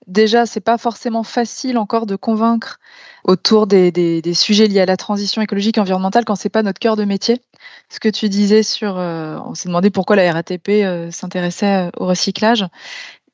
déjà, 0.06 0.46
c'est 0.46 0.60
pas 0.60 0.78
forcément 0.78 1.22
facile 1.22 1.78
encore 1.78 2.06
de 2.06 2.16
convaincre 2.16 2.78
autour 3.24 3.66
des, 3.66 4.22
sujets 4.34 4.66
liés 4.66 4.80
à 4.80 4.86
la 4.86 4.96
transition 4.96 5.42
écologique 5.42 5.78
et 5.78 5.80
environnementale 5.80 6.24
quand 6.24 6.36
c'est 6.36 6.48
pas 6.48 6.62
notre 6.62 6.78
cœur 6.78 6.96
de 6.96 7.04
métier. 7.04 7.40
Ce 7.88 8.00
que 8.00 8.08
tu 8.08 8.28
disais 8.28 8.62
sur, 8.62 8.98
euh, 8.98 9.38
on 9.44 9.54
s'est 9.54 9.68
demandé 9.68 9.90
pourquoi 9.90 10.16
la 10.16 10.32
RATP 10.32 11.10
s'intéressait 11.10 11.90
au 11.96 12.06
recyclage. 12.06 12.64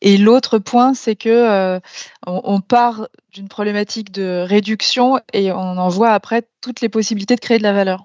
Et 0.01 0.17
l'autre 0.17 0.59
point, 0.59 0.95
c'est 0.95 1.15
que 1.15 1.81
on, 2.27 2.61
part 2.61 3.07
d'une 3.33 3.49
problématique 3.49 4.11
de 4.11 4.45
réduction 4.45 5.21
et 5.33 5.53
on 5.53 5.79
en 5.79 5.89
voit 5.89 6.11
après 6.11 6.43
toutes 6.61 6.81
les 6.81 6.89
possibilités 6.89 7.37
de 7.37 7.41
créer 7.41 7.59
de 7.59 7.63
la 7.63 7.73
valeur. 7.73 8.05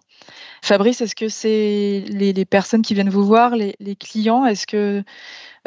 Fabrice, 0.62 1.02
est-ce 1.02 1.16
que 1.16 1.30
c'est 1.30 2.04
les, 2.10 2.46
personnes 2.46 2.82
qui 2.82 2.94
viennent 2.94 3.10
vous 3.10 3.26
voir, 3.26 3.56
les, 3.56 3.96
clients, 3.96 4.46
est-ce 4.46 4.68
que 4.68 5.04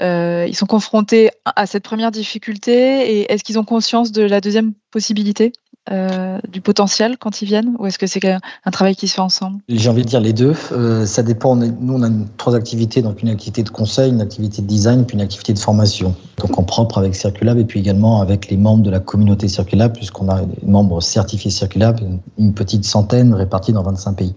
euh, 0.00 0.46
ils 0.48 0.56
sont 0.56 0.66
confrontés 0.66 1.30
à 1.44 1.66
cette 1.66 1.84
première 1.84 2.10
difficulté 2.10 2.72
et 2.72 3.32
est-ce 3.32 3.44
qu'ils 3.44 3.58
ont 3.58 3.64
conscience 3.64 4.12
de 4.12 4.22
la 4.22 4.40
deuxième 4.40 4.72
possibilité? 4.90 5.52
Euh, 5.90 6.38
du 6.46 6.60
potentiel 6.60 7.16
quand 7.16 7.40
ils 7.40 7.46
viennent 7.46 7.74
ou 7.78 7.86
est-ce 7.86 7.98
que 7.98 8.06
c'est 8.06 8.20
un 8.26 8.70
travail 8.70 8.94
qui 8.94 9.08
se 9.08 9.14
fait 9.14 9.22
ensemble? 9.22 9.60
J'ai 9.66 9.88
envie 9.88 10.02
de 10.02 10.08
dire 10.08 10.20
les 10.20 10.34
deux. 10.34 10.54
Euh, 10.72 11.06
ça 11.06 11.22
dépend. 11.22 11.56
Nous, 11.56 11.94
on 11.94 12.02
a 12.02 12.10
trois 12.36 12.54
activités, 12.54 13.00
donc 13.00 13.22
une 13.22 13.30
activité 13.30 13.62
de 13.62 13.70
conseil, 13.70 14.10
une 14.12 14.20
activité 14.20 14.60
de 14.60 14.66
design, 14.66 15.06
puis 15.06 15.14
une 15.14 15.22
activité 15.22 15.54
de 15.54 15.58
formation. 15.58 16.14
Donc 16.36 16.58
en 16.58 16.64
propre 16.64 16.98
avec 16.98 17.14
Circulab 17.14 17.58
et 17.58 17.64
puis 17.64 17.80
également 17.80 18.20
avec 18.20 18.50
les 18.50 18.58
membres 18.58 18.82
de 18.82 18.90
la 18.90 19.00
communauté 19.00 19.48
Circulab, 19.48 19.94
puisqu'on 19.94 20.28
a 20.28 20.42
des 20.42 20.66
membres 20.66 21.00
certifiés 21.00 21.50
Circulab, 21.50 21.98
une 22.38 22.52
petite 22.52 22.84
centaine 22.84 23.32
répartis 23.32 23.72
dans 23.72 23.82
25 23.82 24.12
pays. 24.12 24.34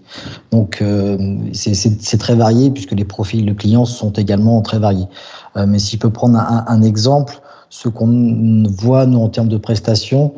Donc 0.51 0.81
euh, 0.81 1.37
c'est 1.51 2.17
très 2.17 2.35
varié 2.35 2.71
puisque 2.71 2.93
les 2.93 3.05
profils 3.05 3.45
de 3.45 3.53
clients 3.53 3.85
sont 3.85 4.13
également 4.13 4.61
très 4.61 4.79
variés. 4.79 5.07
mais 5.55 5.77
si 5.77 5.97
je 5.97 5.99
peux 5.99 6.09
prendre 6.09 6.39
un, 6.39 6.63
un 6.67 6.81
exemple, 6.81 7.41
ce 7.69 7.89
qu'on 7.89 8.63
voit 8.77 9.05
nous 9.05 9.19
en 9.19 9.29
termes 9.29 9.49
de 9.49 9.57
prestations, 9.57 10.33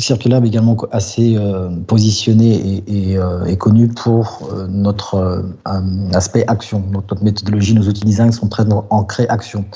Circulab 0.00 0.46
également 0.46 0.74
assez 0.90 1.36
euh, 1.36 1.68
positionné 1.86 2.82
et, 2.86 3.18
euh, 3.18 3.54
connu 3.56 3.88
pour 3.88 4.48
euh, 4.50 4.66
notre 4.66 5.44
aspect 6.14 6.44
action. 6.46 6.82
Notre, 6.90 7.22
méthodologie, 7.22 7.74
nos 7.74 7.86
outils 7.86 8.04
design 8.04 8.32
sont 8.32 8.48
très 8.48 8.64
ancrés 8.88 9.26
action. 9.28 9.66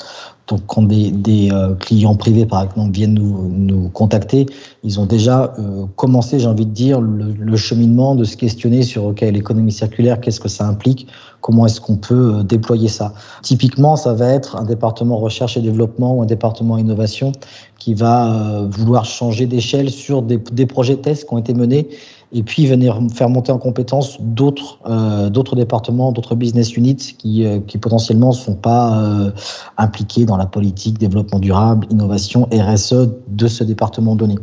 Donc, 0.47 0.61
quand 0.65 0.81
des, 0.81 1.51
clients 1.79 2.15
privés, 2.15 2.47
par 2.47 2.63
exemple, 2.63 2.91
viennent 2.91 3.13
nous, 3.13 3.49
nous 3.49 3.89
contacter, 3.89 4.47
ils 4.83 4.99
ont 4.99 5.05
déjà 5.05 5.53
commencé, 5.97 6.39
j'ai 6.39 6.47
envie 6.47 6.65
de 6.65 6.71
dire, 6.71 7.01
le, 7.01 7.57
cheminement 7.57 8.15
de 8.15 8.23
se 8.23 8.37
questionner 8.37 8.81
sur 8.81 9.13
l'économie 9.21 9.73
circulaire, 9.73 10.21
qu'est-ce 10.21 10.39
que 10.39 10.47
ça 10.47 10.65
implique, 10.65 11.07
comment 11.47 11.65
est-ce 11.65 11.79
qu'on 11.79 11.95
peut 11.95 12.35
euh, 12.35 12.43
déployer 12.43 12.89
ça. 12.89 13.13
Typiquement, 13.41 13.95
ça 13.95 14.13
va 14.13 14.27
être 14.27 14.57
un 14.57 14.65
département 14.65 15.15
recherche 15.15 15.55
et 15.55 15.61
développement 15.61 16.15
ou 16.15 16.21
un 16.21 16.25
département 16.25 16.77
innovation 16.77 17.31
qui 17.79 17.93
va 17.93 18.65
vouloir 18.69 19.05
changer 19.05 19.45
d'échelle 19.45 19.89
sur 19.89 20.21
des, 20.21 20.65
projets 20.65 20.97
tests 20.97 21.25
qui 21.25 21.33
ont 21.33 21.37
été 21.37 21.53
menés 21.53 21.87
et 22.33 22.43
puis 22.43 22.65
venir 22.65 22.99
faire 23.13 23.29
monter 23.29 23.51
en 23.51 23.57
compétence 23.57 24.17
d'autres 24.19 24.79
euh, 24.87 25.29
départements, 25.55 26.11
d'autres 26.11 26.35
business 26.35 26.75
units 26.75 27.15
qui, 27.17 27.45
euh, 27.45 27.59
potentiellement 27.79 28.29
ne 28.29 28.35
sont 28.35 28.55
pas 28.55 29.01
euh, 29.01 29.31
impliqués 29.77 30.25
dans 30.25 30.37
la 30.37 30.45
politique 30.45 30.97
développement 30.97 31.39
durable, 31.39 31.87
innovation, 31.89 32.49
RSE 32.51 33.09
de 33.27 33.47
ce 33.47 33.63
département 33.63 34.15
donné. 34.15 34.35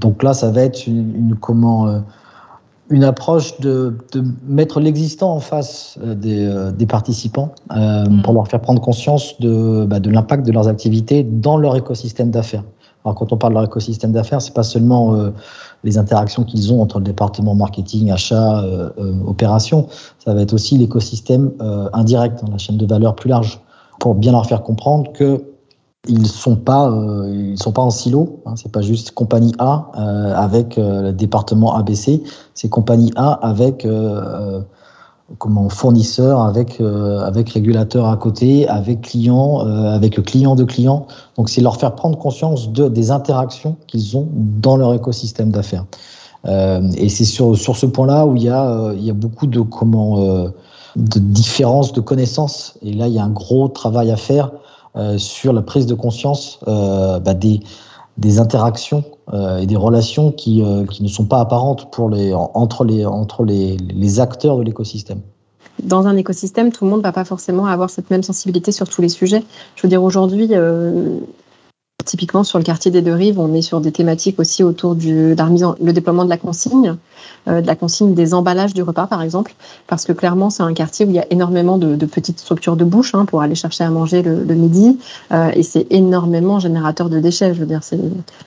Donc 0.00 0.22
là, 0.22 0.34
ça 0.34 0.50
va 0.50 0.62
être 0.62 0.86
une, 0.86 1.14
une 1.14 1.36
comment 1.36 1.86
euh, 1.86 2.00
une 2.90 3.04
approche 3.04 3.58
de, 3.60 3.96
de 4.12 4.24
mettre 4.46 4.80
l'existant 4.80 5.32
en 5.32 5.40
face 5.40 5.98
euh, 6.02 6.14
des, 6.14 6.72
des 6.76 6.86
participants 6.86 7.52
mm. 7.70 8.22
pour 8.22 8.34
leur 8.34 8.48
faire 8.48 8.60
prendre 8.60 8.80
conscience 8.80 9.38
de, 9.40 9.84
bah, 9.84 10.00
de 10.00 10.10
l'impact 10.10 10.46
de 10.46 10.52
leurs 10.52 10.68
activités 10.68 11.22
dans 11.22 11.56
leur 11.56 11.76
écosystème 11.76 12.30
d'affaires. 12.30 12.64
Alors 13.04 13.14
quand 13.14 13.32
on 13.32 13.36
parle 13.36 13.52
de 13.52 13.58
leur 13.58 13.64
écosystème 13.64 14.12
d'affaires, 14.12 14.42
c'est 14.42 14.54
pas 14.54 14.64
seulement 14.64 15.30
les 15.84 15.98
interactions 15.98 16.44
qu'ils 16.44 16.72
ont 16.72 16.82
entre 16.82 16.98
le 16.98 17.04
département 17.04 17.54
marketing, 17.54 18.10
achat, 18.10 18.62
euh, 18.62 18.90
euh, 18.98 19.14
opération. 19.26 19.88
Ça 20.18 20.34
va 20.34 20.42
être 20.42 20.52
aussi 20.52 20.76
l'écosystème 20.76 21.52
euh, 21.60 21.88
indirect, 21.92 22.40
hein, 22.42 22.48
la 22.50 22.58
chaîne 22.58 22.76
de 22.76 22.86
valeur 22.86 23.14
plus 23.14 23.28
large, 23.28 23.60
pour 24.00 24.14
bien 24.14 24.32
leur 24.32 24.46
faire 24.46 24.62
comprendre 24.62 25.12
que 25.12 25.42
ils 26.08 26.26
sont 26.26 26.56
pas 26.56 26.90
ils 27.28 27.58
sont 27.58 27.72
pas 27.72 27.82
en 27.82 27.90
silo. 27.90 28.40
Hein, 28.46 28.54
c'est 28.56 28.72
pas 28.72 28.82
juste 28.82 29.12
compagnie 29.12 29.54
A 29.58 29.90
avec 30.34 30.76
le 30.76 31.12
département 31.12 31.74
ABC. 31.76 32.22
C'est 32.54 32.68
compagnie 32.68 33.12
A 33.16 33.32
avec 33.32 33.86
comment 35.36 35.68
fournisseur 35.68 36.40
avec 36.40 36.80
euh, 36.80 37.20
avec 37.20 37.50
régulateur 37.50 38.06
à 38.06 38.16
côté, 38.16 38.66
avec 38.68 39.02
client, 39.02 39.66
euh, 39.66 39.94
avec 39.94 40.22
client 40.22 40.54
de 40.54 40.64
client. 40.64 41.06
Donc 41.36 41.50
c'est 41.50 41.60
leur 41.60 41.76
faire 41.76 41.94
prendre 41.94 42.18
conscience 42.18 42.72
de 42.72 42.88
des 42.88 43.10
interactions 43.10 43.76
qu'ils 43.86 44.16
ont 44.16 44.28
dans 44.32 44.76
leur 44.76 44.94
écosystème 44.94 45.50
d'affaires. 45.50 45.84
Euh, 46.46 46.88
et 46.96 47.08
c'est 47.08 47.24
sur 47.24 47.56
sur 47.58 47.76
ce 47.76 47.84
point-là 47.84 48.26
où 48.26 48.36
il 48.36 48.44
y 48.44 48.48
a 48.48 48.92
il 48.94 49.04
y 49.04 49.10
a 49.10 49.14
beaucoup 49.14 49.46
de 49.46 49.60
comment 49.60 50.18
de 50.96 51.18
différences 51.18 51.92
de 51.92 52.00
connaissances. 52.00 52.74
Et 52.82 52.94
là 52.94 53.08
il 53.08 53.14
y 53.14 53.18
a 53.18 53.24
un 53.24 53.30
gros 53.30 53.68
travail 53.68 54.10
à 54.10 54.16
faire 54.16 54.50
sur 55.16 55.52
la 55.52 55.62
prise 55.62 55.86
de 55.86 55.94
conscience 55.94 56.60
bah, 56.66 57.34
des 57.34 57.60
des 58.16 58.40
interactions 58.40 59.04
et 59.60 59.66
des 59.66 59.76
relations 59.76 60.32
qui, 60.32 60.60
qui, 60.90 61.02
ne 61.04 61.08
sont 61.08 61.26
pas 61.26 61.38
apparentes 61.38 61.88
pour 61.92 62.10
les, 62.10 62.34
entre, 62.34 62.84
les, 62.84 63.06
entre 63.06 63.44
les, 63.44 63.76
les 63.76 64.18
acteurs 64.18 64.56
de 64.56 64.64
l'écosystème 64.64 65.20
dans 65.82 66.06
un 66.06 66.16
écosystème, 66.16 66.72
tout 66.72 66.84
le 66.84 66.90
monde 66.90 67.00
ne 67.00 67.04
va 67.04 67.12
pas 67.12 67.24
forcément 67.24 67.66
avoir 67.66 67.90
cette 67.90 68.10
même 68.10 68.22
sensibilité 68.22 68.72
sur 68.72 68.88
tous 68.88 69.02
les 69.02 69.08
sujets. 69.08 69.42
Je 69.76 69.82
veux 69.82 69.88
dire, 69.88 70.02
aujourd'hui, 70.02 70.48
euh, 70.52 71.18
typiquement 72.08 72.42
sur 72.42 72.58
le 72.58 72.64
quartier 72.64 72.90
des 72.90 73.02
Deux 73.02 73.12
Rives, 73.12 73.38
on 73.38 73.52
est 73.52 73.62
sur 73.62 73.80
des 73.80 73.92
thématiques 73.92 74.40
aussi 74.40 74.64
autour 74.64 74.94
du 74.94 75.34
le 75.36 75.92
déploiement 75.92 76.24
de 76.24 76.30
la 76.30 76.38
consigne, 76.38 76.96
euh, 77.46 77.60
de 77.60 77.66
la 77.66 77.76
consigne 77.76 78.14
des 78.14 78.32
emballages 78.32 78.72
du 78.72 78.82
repas, 78.82 79.06
par 79.06 79.20
exemple, 79.22 79.54
parce 79.86 80.06
que 80.06 80.12
clairement, 80.12 80.48
c'est 80.48 80.62
un 80.62 80.72
quartier 80.72 81.04
où 81.04 81.10
il 81.10 81.16
y 81.16 81.18
a 81.18 81.26
énormément 81.30 81.76
de, 81.76 82.06
petites 82.06 82.40
structures 82.40 82.76
de 82.76 82.84
bouche 82.84 83.14
hein, 83.14 83.26
pour 83.26 83.42
aller 83.42 83.54
chercher 83.54 83.84
à 83.84 83.90
manger 83.90 84.22
le, 84.22 84.54
midi, 84.54 84.98
euh, 85.32 85.50
et 85.54 85.62
c'est 85.62 85.86
énormément 85.90 86.58
générateur 86.58 87.10
de 87.10 87.20
déchets. 87.20 87.52
Je 87.52 87.60
veux 87.60 87.66
dire, 87.66 87.80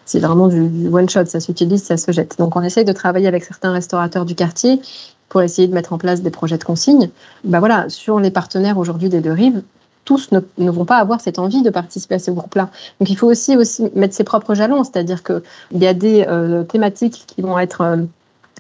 c'est 0.06 0.20
vraiment 0.20 0.48
du, 0.48 0.68
du 0.68 0.88
one 0.88 1.08
shot, 1.08 1.26
ça 1.28 1.40
s'utilise, 1.40 1.84
ça 1.84 1.98
se 1.98 2.12
jette. 2.12 2.40
Donc, 2.40 2.56
on 2.56 2.64
essaye 2.64 2.84
de 2.84 2.94
travailler 2.94 3.28
avec 3.28 3.44
certains 3.44 3.72
restaurateurs 3.72 4.26
du 4.26 4.34
quartier 4.34 4.82
pour 5.30 5.44
essayer 5.44 5.68
de 5.68 5.74
mettre 5.74 5.94
en 5.94 6.00
place 6.00 6.24
des 6.24 6.32
projets 6.32 6.58
de 6.58 6.64
consigne. 6.64 7.10
Bah 7.44 7.60
voilà, 7.60 7.88
sur 7.90 8.20
les 8.20 8.32
partenaires 8.32 8.80
aujourd'hui 8.80 9.08
des 9.08 9.22
deux 9.22 9.32
rives, 9.32 9.62
tous 10.06 10.30
ne, 10.32 10.72
vont 10.72 10.86
pas 10.86 10.98
avoir 10.98 11.22
cette 11.22 11.40
envie 11.40 11.62
de 11.62 11.70
participer 11.70 12.16
à 12.16 12.20
ce 12.20 12.32
groupe-là. 12.32 12.70
Donc 13.00 13.10
il 13.10 13.18
faut 13.18 13.28
aussi, 13.28 13.56
mettre 13.96 14.14
ses 14.14 14.24
propres 14.24 14.56
jalons, 14.56 14.84
c'est-à-dire 14.84 15.24
qu'il 15.24 15.42
y 15.74 15.88
a 15.88 15.94
des 15.94 16.26
euh, 16.28 16.64
thématiques 16.64 17.26
qui 17.28 17.42
vont 17.42 17.60
être 17.60 17.82
euh, 17.82 17.98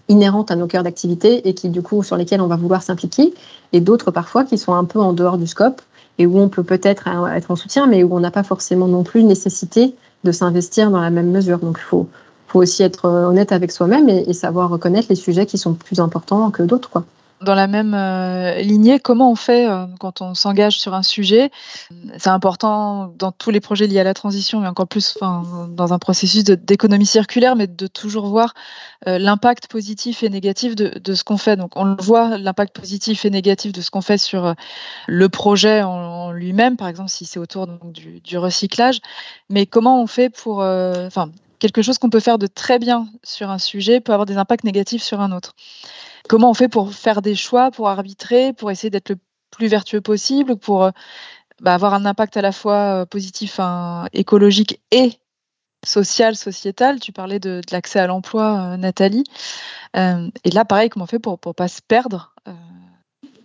inhérentes 0.07 0.51
à 0.51 0.55
nos 0.55 0.67
cœurs 0.67 0.83
d'activité 0.83 1.47
et 1.47 1.53
qui 1.53 1.69
du 1.69 1.81
coup 1.81 2.03
sur 2.03 2.17
lesquelles 2.17 2.41
on 2.41 2.47
va 2.47 2.57
vouloir 2.57 2.83
s'impliquer, 2.83 3.33
et 3.73 3.79
d'autres 3.79 4.11
parfois 4.11 4.43
qui 4.43 4.57
sont 4.57 4.73
un 4.73 4.85
peu 4.85 4.99
en 4.99 5.13
dehors 5.13 5.37
du 5.37 5.47
scope 5.47 5.81
et 6.17 6.25
où 6.25 6.37
on 6.37 6.49
peut 6.49 6.63
peut-être 6.63 7.07
euh, 7.07 7.27
être 7.27 7.51
en 7.51 7.55
soutien, 7.55 7.87
mais 7.87 8.03
où 8.03 8.15
on 8.15 8.19
n'a 8.19 8.31
pas 8.31 8.43
forcément 8.43 8.87
non 8.87 9.03
plus 9.03 9.23
nécessité 9.23 9.95
de 10.23 10.31
s'investir 10.31 10.91
dans 10.91 11.01
la 11.01 11.09
même 11.09 11.31
mesure. 11.31 11.59
Donc 11.59 11.77
il 11.79 11.83
faut, 11.83 12.07
aussi 12.53 12.83
être 12.83 13.05
euh, 13.05 13.27
honnête 13.27 13.51
avec 13.53 13.71
soi-même 13.71 14.09
et, 14.09 14.33
savoir 14.33 14.69
reconnaître 14.69 15.07
les 15.09 15.15
sujets 15.15 15.45
qui 15.45 15.57
sont 15.57 15.73
plus 15.73 15.99
importants 15.99 16.51
que 16.51 16.63
d'autres. 16.63 16.89
Quoi. 16.89 17.05
Dans 17.41 17.55
la 17.55 17.65
même 17.65 17.95
euh, 17.95 18.61
lignée, 18.61 18.99
comment 18.99 19.31
on 19.31 19.35
fait 19.35 19.67
euh, 19.67 19.87
quand 19.99 20.21
on 20.21 20.35
s'engage 20.35 20.79
sur 20.79 20.93
un 20.93 21.01
sujet 21.01 21.49
C'est 22.19 22.29
important 22.29 23.13
dans 23.17 23.31
tous 23.31 23.49
les 23.49 23.59
projets 23.59 23.87
liés 23.87 23.99
à 23.99 24.03
la 24.03 24.13
transition, 24.13 24.59
mais 24.59 24.67
encore 24.67 24.87
plus 24.87 25.17
dans 25.19 25.93
un 25.93 25.99
processus 25.99 26.43
d'économie 26.43 27.05
circulaire, 27.05 27.55
mais 27.55 27.67
de 27.67 27.87
toujours 27.87 28.27
voir 28.27 28.53
l'impact 29.05 29.67
positif 29.67 30.21
et 30.21 30.29
négatif 30.29 30.75
de, 30.75 31.13
ce 31.13 31.23
qu'on 31.23 31.37
fait. 31.37 31.55
Donc 31.55 31.71
on 31.75 31.95
voit, 31.95 32.37
l'impact 32.37 32.75
positif 32.75 33.25
et 33.25 33.31
négatif 33.31 33.71
de 33.71 33.81
ce 33.81 33.89
qu'on 33.89 34.01
fait 34.01 34.19
sur 34.19 34.53
le 35.07 35.29
projet 35.29 35.81
en, 35.81 36.31
lui-même, 36.31 36.77
par 36.77 36.87
exemple 36.87 37.09
si 37.09 37.25
c'est 37.25 37.39
autour 37.39 37.67
du, 37.67 38.37
recyclage, 38.37 38.99
mais 39.49 39.65
comment 39.65 40.01
on 40.01 40.07
fait 40.07 40.29
pour... 40.29 40.59
Enfin, 40.59 41.31
quelque 41.57 41.81
chose 41.81 41.97
qu'on 41.97 42.09
peut 42.09 42.19
faire 42.19 42.37
de 42.37 42.47
très 42.47 42.79
bien 42.79 43.07
sur 43.23 43.49
un 43.49 43.59
sujet 43.59 43.99
peut 43.99 44.13
avoir 44.13 44.25
des 44.25 44.37
impacts 44.37 44.63
négatifs 44.63 45.03
sur 45.03 45.21
un 45.21 45.31
autre. 45.31 45.55
Comment 46.31 46.51
on 46.51 46.53
fait 46.53 46.69
pour 46.69 46.93
faire 46.93 47.21
des 47.21 47.35
choix, 47.35 47.71
pour 47.71 47.89
arbitrer, 47.89 48.53
pour 48.53 48.71
essayer 48.71 48.89
d'être 48.89 49.09
le 49.09 49.17
plus 49.49 49.67
vertueux 49.67 49.99
possible, 49.99 50.55
pour 50.55 50.85
euh, 50.85 50.91
bah, 51.59 51.73
avoir 51.73 51.93
un 51.93 52.05
impact 52.05 52.37
à 52.37 52.41
la 52.41 52.53
fois 52.53 53.01
euh, 53.01 53.05
positif, 53.05 53.59
écologique 54.13 54.81
et 54.91 55.11
social, 55.85 56.37
sociétal? 56.37 57.01
Tu 57.01 57.11
parlais 57.11 57.39
de, 57.39 57.59
l'accès 57.69 57.99
à 57.99 58.07
l'emploi, 58.07 58.61
euh, 58.61 58.77
Nathalie. 58.77 59.25
et 59.93 60.51
là, 60.53 60.63
pareil, 60.63 60.87
comment 60.87 61.03
on 61.03 61.05
fait 61.05 61.19
pour 61.19 61.37
ne 61.45 61.51
pas 61.51 61.67
se 61.67 61.81
perdre 61.81 62.33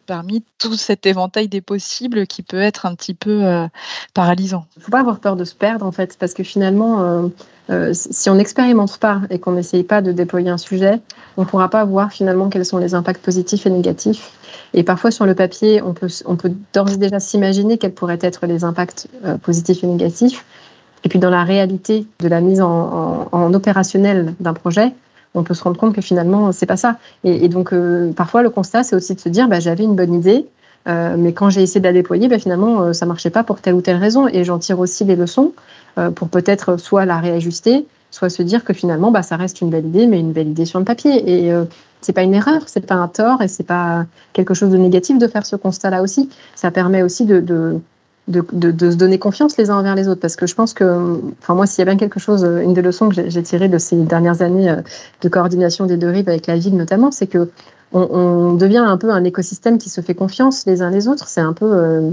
parmi 0.06 0.42
tout 0.58 0.74
cet 0.74 1.06
éventail 1.06 1.48
des 1.48 1.60
possibles 1.60 2.26
qui 2.26 2.42
peut 2.42 2.60
être 2.60 2.86
un 2.86 2.94
petit 2.94 3.14
peu 3.14 3.44
euh, 3.44 3.66
paralysant. 4.14 4.66
Il 4.76 4.80
ne 4.80 4.84
faut 4.84 4.90
pas 4.90 5.00
avoir 5.00 5.18
peur 5.18 5.36
de 5.36 5.44
se 5.44 5.54
perdre 5.54 5.84
en 5.84 5.92
fait, 5.92 6.16
parce 6.18 6.32
que 6.32 6.42
finalement, 6.42 7.02
euh, 7.02 7.28
euh, 7.70 7.90
si 7.92 8.30
on 8.30 8.36
n'expérimente 8.36 8.98
pas 8.98 9.20
et 9.30 9.38
qu'on 9.38 9.52
n'essaye 9.52 9.82
pas 9.82 10.00
de 10.00 10.12
déployer 10.12 10.48
un 10.48 10.58
sujet, 10.58 11.00
on 11.36 11.42
ne 11.42 11.46
pourra 11.46 11.68
pas 11.68 11.84
voir 11.84 12.12
finalement 12.12 12.48
quels 12.48 12.64
sont 12.64 12.78
les 12.78 12.94
impacts 12.94 13.22
positifs 13.22 13.66
et 13.66 13.70
négatifs. 13.70 14.32
Et 14.72 14.82
parfois 14.82 15.10
sur 15.10 15.26
le 15.26 15.34
papier, 15.34 15.82
on 15.82 15.92
peut, 15.92 16.08
d'ores 16.72 16.92
et 16.92 16.96
déjà 16.96 17.20
s'imaginer 17.20 17.78
quels 17.78 17.94
pourraient 17.94 18.18
être 18.20 18.46
les 18.46 18.64
impacts 18.64 19.08
positifs 19.42 19.82
et 19.84 19.86
négatifs. 19.86 20.44
Et 21.04 21.08
puis 21.08 21.18
dans 21.18 21.30
la 21.30 21.44
réalité 21.44 22.06
de 22.20 22.28
la 22.28 22.40
mise 22.40 22.60
en, 22.60 23.28
en 23.30 23.54
opérationnel 23.54 24.34
d'un 24.40 24.54
projet, 24.54 24.92
on 25.36 25.44
peut 25.44 25.54
se 25.54 25.62
rendre 25.62 25.78
compte 25.78 25.94
que 25.94 26.00
finalement, 26.00 26.50
c'est 26.52 26.66
pas 26.66 26.76
ça. 26.76 26.96
Et, 27.24 27.48
donc, 27.48 27.72
euh, 27.72 28.12
parfois, 28.12 28.42
le 28.42 28.50
constat, 28.50 28.82
c'est 28.82 28.96
aussi 28.96 29.14
de 29.14 29.20
se 29.20 29.28
dire, 29.28 29.48
bah, 29.48 29.60
j'avais 29.60 29.84
une 29.84 29.94
bonne 29.94 30.14
idée, 30.14 30.46
euh, 30.88 31.16
mais 31.18 31.32
quand 31.32 31.50
j'ai 31.50 31.62
essayé 31.62 31.80
de 31.80 31.86
la 31.86 31.92
déployer, 31.92 32.28
bah, 32.28 32.38
finalement, 32.38 32.82
euh, 32.82 32.92
ça 32.92 33.06
marchait 33.06 33.30
pas 33.30 33.44
pour 33.44 33.60
telle 33.60 33.74
ou 33.74 33.82
telle 33.82 33.96
raison. 33.96 34.28
Et 34.28 34.44
j'en 34.44 34.58
tire 34.58 34.80
aussi 34.80 35.04
des 35.04 35.16
leçons 35.16 35.52
pour 36.14 36.28
peut-être 36.28 36.76
soit 36.76 37.06
la 37.06 37.20
réajuster, 37.20 37.86
soit 38.10 38.28
se 38.28 38.42
dire 38.42 38.64
que 38.64 38.74
finalement, 38.74 39.10
bah, 39.10 39.22
ça 39.22 39.36
reste 39.36 39.62
une 39.62 39.70
belle 39.70 39.86
idée, 39.86 40.06
mais 40.06 40.20
une 40.20 40.32
belle 40.32 40.48
idée 40.48 40.66
sur 40.66 40.78
le 40.78 40.84
papier. 40.84 41.46
Et 41.46 41.50
c'est 42.02 42.12
pas 42.12 42.22
une 42.22 42.34
erreur, 42.34 42.64
c'est 42.66 42.84
pas 42.84 42.96
un 42.96 43.08
tort, 43.08 43.40
et 43.40 43.48
c'est 43.48 43.62
pas 43.62 44.04
quelque 44.34 44.52
chose 44.52 44.68
de 44.68 44.76
négatif 44.76 45.16
de 45.16 45.26
faire 45.26 45.46
ce 45.46 45.56
constat-là 45.56 46.02
aussi. 46.02 46.28
Ça 46.54 46.70
permet 46.70 47.02
aussi 47.02 47.24
de, 47.24 47.80
de, 48.28 48.90
se 48.90 48.96
donner 48.96 49.18
confiance 49.18 49.56
les 49.56 49.70
uns 49.70 49.76
envers 49.76 49.94
les 49.94 50.08
autres. 50.08 50.20
Parce 50.20 50.36
que 50.36 50.46
je 50.46 50.54
pense 50.54 50.74
que, 50.74 51.20
enfin 51.40 51.54
moi, 51.54 51.66
s'il 51.66 51.78
y 51.80 51.82
a 51.82 51.84
bien 51.84 51.96
quelque 51.96 52.20
chose, 52.20 52.44
une 52.44 52.74
des 52.74 52.82
leçons 52.82 53.08
que 53.08 53.28
j'ai 53.28 53.42
tirées 53.42 53.68
de 53.68 53.78
ces 53.78 53.96
dernières 53.96 54.42
années 54.42 54.70
euh, 54.70 54.76
de 55.22 55.28
coordination 55.28 55.86
des 55.86 55.96
deux 55.96 56.10
rives 56.10 56.28
avec 56.28 56.46
la 56.46 56.56
ville 56.56 56.76
notamment, 56.76 57.10
c'est 57.10 57.26
que 57.26 57.50
on, 57.92 58.54
devient 58.54 58.78
un 58.78 58.96
peu 58.98 59.10
un 59.10 59.24
écosystème 59.24 59.78
qui 59.78 59.88
se 59.90 60.00
fait 60.00 60.14
confiance 60.14 60.66
les 60.66 60.82
uns 60.82 60.90
les 60.90 61.08
autres. 61.08 61.28
C'est 61.28 61.40
un 61.40 61.52
peu 61.52 61.66
euh, 61.72 62.10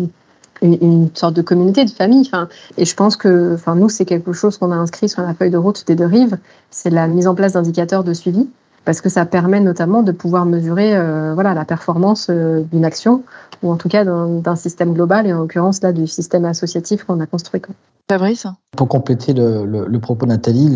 une, 0.61 1.09
sorte 1.13 1.33
de 1.33 1.41
communauté, 1.41 1.83
de 1.83 1.89
famille. 1.89 2.21
Enfin, 2.21 2.47
et 2.77 2.85
je 2.85 2.95
pense 2.95 3.17
que, 3.17 3.55
enfin 3.55 3.75
nous, 3.75 3.89
c'est 3.89 4.05
quelque 4.05 4.33
chose 4.33 4.57
qu'on 4.57 4.71
a 4.71 4.75
inscrit 4.75 5.09
sur 5.09 5.23
la 5.23 5.33
feuille 5.33 5.49
de 5.49 5.57
route 5.57 5.85
des 5.87 5.95
deux 5.95 6.05
rives. 6.05 6.37
C'est 6.69 6.91
la 6.91 7.07
mise 7.07 7.27
en 7.27 7.35
place 7.35 7.53
d'indicateurs 7.53 8.03
de 8.03 8.13
suivi 8.13 8.47
parce 8.85 9.01
que 9.01 9.09
ça 9.09 9.25
permet 9.25 9.59
notamment 9.59 10.03
de 10.03 10.11
pouvoir 10.11 10.45
mesurer 10.45 10.95
euh, 10.95 11.33
voilà, 11.33 11.53
la 11.53 11.65
performance 11.65 12.29
d'une 12.29 12.85
action 12.85 13.23
ou 13.61 13.71
en 13.71 13.77
tout 13.77 13.89
cas 13.89 14.03
d'un 14.03 14.55
système 14.55 14.93
global, 14.93 15.25
et 15.25 15.33
en 15.33 15.39
l'occurrence 15.39 15.81
là 15.81 15.93
du 15.93 16.05
système 16.05 16.43
associatif 16.43 17.05
qu'on 17.05 17.19
a 17.21 17.25
construit. 17.25 17.61
Fabrice 18.09 18.45
Pour 18.75 18.89
compléter 18.89 19.33
le, 19.33 19.65
le, 19.65 19.99
propos 19.99 20.25
de 20.25 20.31
Nathalie, 20.31 20.75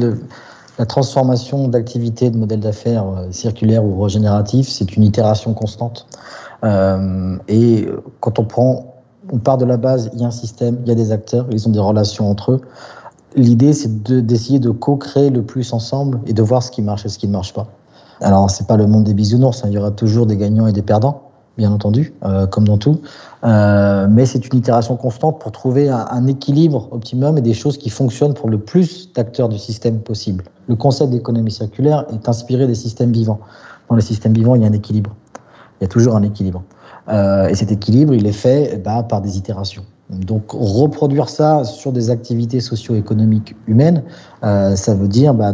la 0.79 0.85
transformation 0.85 1.67
d'activité 1.67 2.29
de 2.29 2.37
modèle 2.37 2.59
d'affaires 2.59 3.05
euh, 3.07 3.31
circulaire 3.31 3.83
ou 3.83 4.01
régénératif, 4.01 4.69
c'est 4.69 4.95
une 4.95 5.03
itération 5.03 5.53
constante. 5.53 6.07
Euh, 6.63 7.37
et 7.47 7.87
quand 8.19 8.39
on 8.39 8.45
prend, 8.45 8.95
on 9.31 9.37
part 9.39 9.57
de 9.57 9.65
la 9.65 9.77
base, 9.77 10.09
il 10.13 10.21
y 10.21 10.23
a 10.23 10.27
un 10.27 10.31
système, 10.31 10.77
il 10.83 10.89
y 10.89 10.91
a 10.91 10.95
des 10.95 11.11
acteurs, 11.11 11.47
ils 11.51 11.67
ont 11.67 11.71
des 11.71 11.79
relations 11.79 12.29
entre 12.29 12.53
eux. 12.53 12.61
L'idée, 13.35 13.73
c'est 13.73 14.03
d'essayer 14.03 14.59
de, 14.59 14.71
co-créer 14.71 15.29
le 15.29 15.43
plus 15.43 15.73
ensemble 15.73 16.19
et 16.25 16.33
de 16.33 16.41
voir 16.41 16.63
ce 16.63 16.71
qui 16.71 16.81
marche 16.81 17.05
et 17.05 17.09
ce 17.09 17.19
qui 17.19 17.27
ne 17.27 17.33
marche 17.33 17.53
pas. 17.53 17.67
Alors, 18.21 18.49
c'est 18.49 18.67
pas 18.67 18.77
le 18.77 18.87
monde 18.87 19.03
des 19.03 19.13
bisounours, 19.13 19.63
hein. 19.63 19.67
il 19.69 19.73
y 19.73 19.77
aura 19.77 19.91
toujours 19.91 20.25
des 20.25 20.37
gagnants 20.37 20.67
et 20.67 20.73
des 20.73 20.81
perdants 20.81 21.27
bien 21.57 21.71
entendu, 21.71 22.13
euh, 22.23 22.47
comme 22.47 22.67
dans 22.67 22.77
tout. 22.77 23.01
Euh, 23.43 24.07
mais 24.09 24.25
c'est 24.25 24.47
une 24.47 24.57
itération 24.57 24.95
constante 24.95 25.39
pour 25.39 25.51
trouver 25.51 25.89
un, 25.89 26.27
équilibre 26.27 26.87
optimum 26.91 27.37
et 27.37 27.41
des 27.41 27.53
choses 27.53 27.77
qui 27.77 27.89
fonctionnent 27.89 28.33
pour 28.33 28.49
le 28.49 28.59
plus 28.59 29.11
d'acteurs 29.13 29.49
du 29.49 29.57
système 29.57 29.99
possible. 29.99 30.43
Le 30.67 30.75
concept 30.75 31.11
d'économie 31.11 31.51
circulaire 31.51 32.05
est 32.13 32.29
inspiré 32.29 32.67
des 32.67 32.75
systèmes 32.75 33.11
vivants. 33.11 33.39
Dans 33.89 33.95
les 33.95 34.01
systèmes 34.01 34.33
vivants, 34.33 34.55
il 34.55 34.61
y 34.61 34.65
a 34.65 34.67
un 34.67 34.73
équilibre. 34.73 35.15
Il 35.79 35.83
y 35.83 35.85
a 35.85 35.87
toujours 35.87 36.15
un 36.15 36.23
équilibre. 36.23 36.63
Euh, 37.09 37.47
et 37.47 37.55
cet 37.55 37.71
équilibre, 37.71 38.13
il 38.13 38.27
est 38.27 38.31
fait 38.31 38.81
bah, 38.83 39.03
par 39.03 39.21
des 39.21 39.37
itérations. 39.37 39.83
Donc 40.09 40.51
reproduire 40.51 41.27
ça 41.27 41.65
sur 41.65 41.91
des 41.91 42.09
activités 42.09 42.61
socio-économiques 42.61 43.55
humaines, 43.67 44.03
euh, 44.43 44.77
ça 44.77 44.95
veut 44.95 45.09
dire 45.09 45.33
bah, 45.33 45.53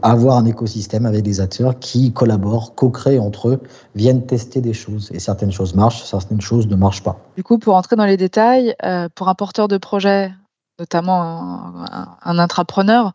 avoir 0.00 0.38
un 0.38 0.46
écosystème 0.46 1.04
avec 1.04 1.22
des 1.22 1.40
acteurs 1.42 1.78
qui 1.78 2.12
collaborent, 2.12 2.74
co-créent 2.74 3.18
entre 3.18 3.50
eux, 3.50 3.60
viennent 3.94 4.24
tester 4.24 4.62
des 4.62 4.72
choses. 4.72 5.10
Et 5.12 5.18
certaines 5.18 5.52
choses 5.52 5.74
marchent, 5.74 6.02
certaines 6.04 6.40
choses 6.40 6.66
ne 6.66 6.76
marchent 6.76 7.02
pas. 7.02 7.18
Du 7.36 7.42
coup, 7.42 7.58
pour 7.58 7.74
entrer 7.74 7.94
dans 7.94 8.06
les 8.06 8.16
détails, 8.16 8.74
euh, 8.82 9.08
pour 9.14 9.28
un 9.28 9.34
porteur 9.34 9.68
de 9.68 9.76
projet, 9.76 10.32
notamment 10.78 11.22
un, 11.22 12.16
un, 12.24 12.38
intrapreneur, 12.38 13.12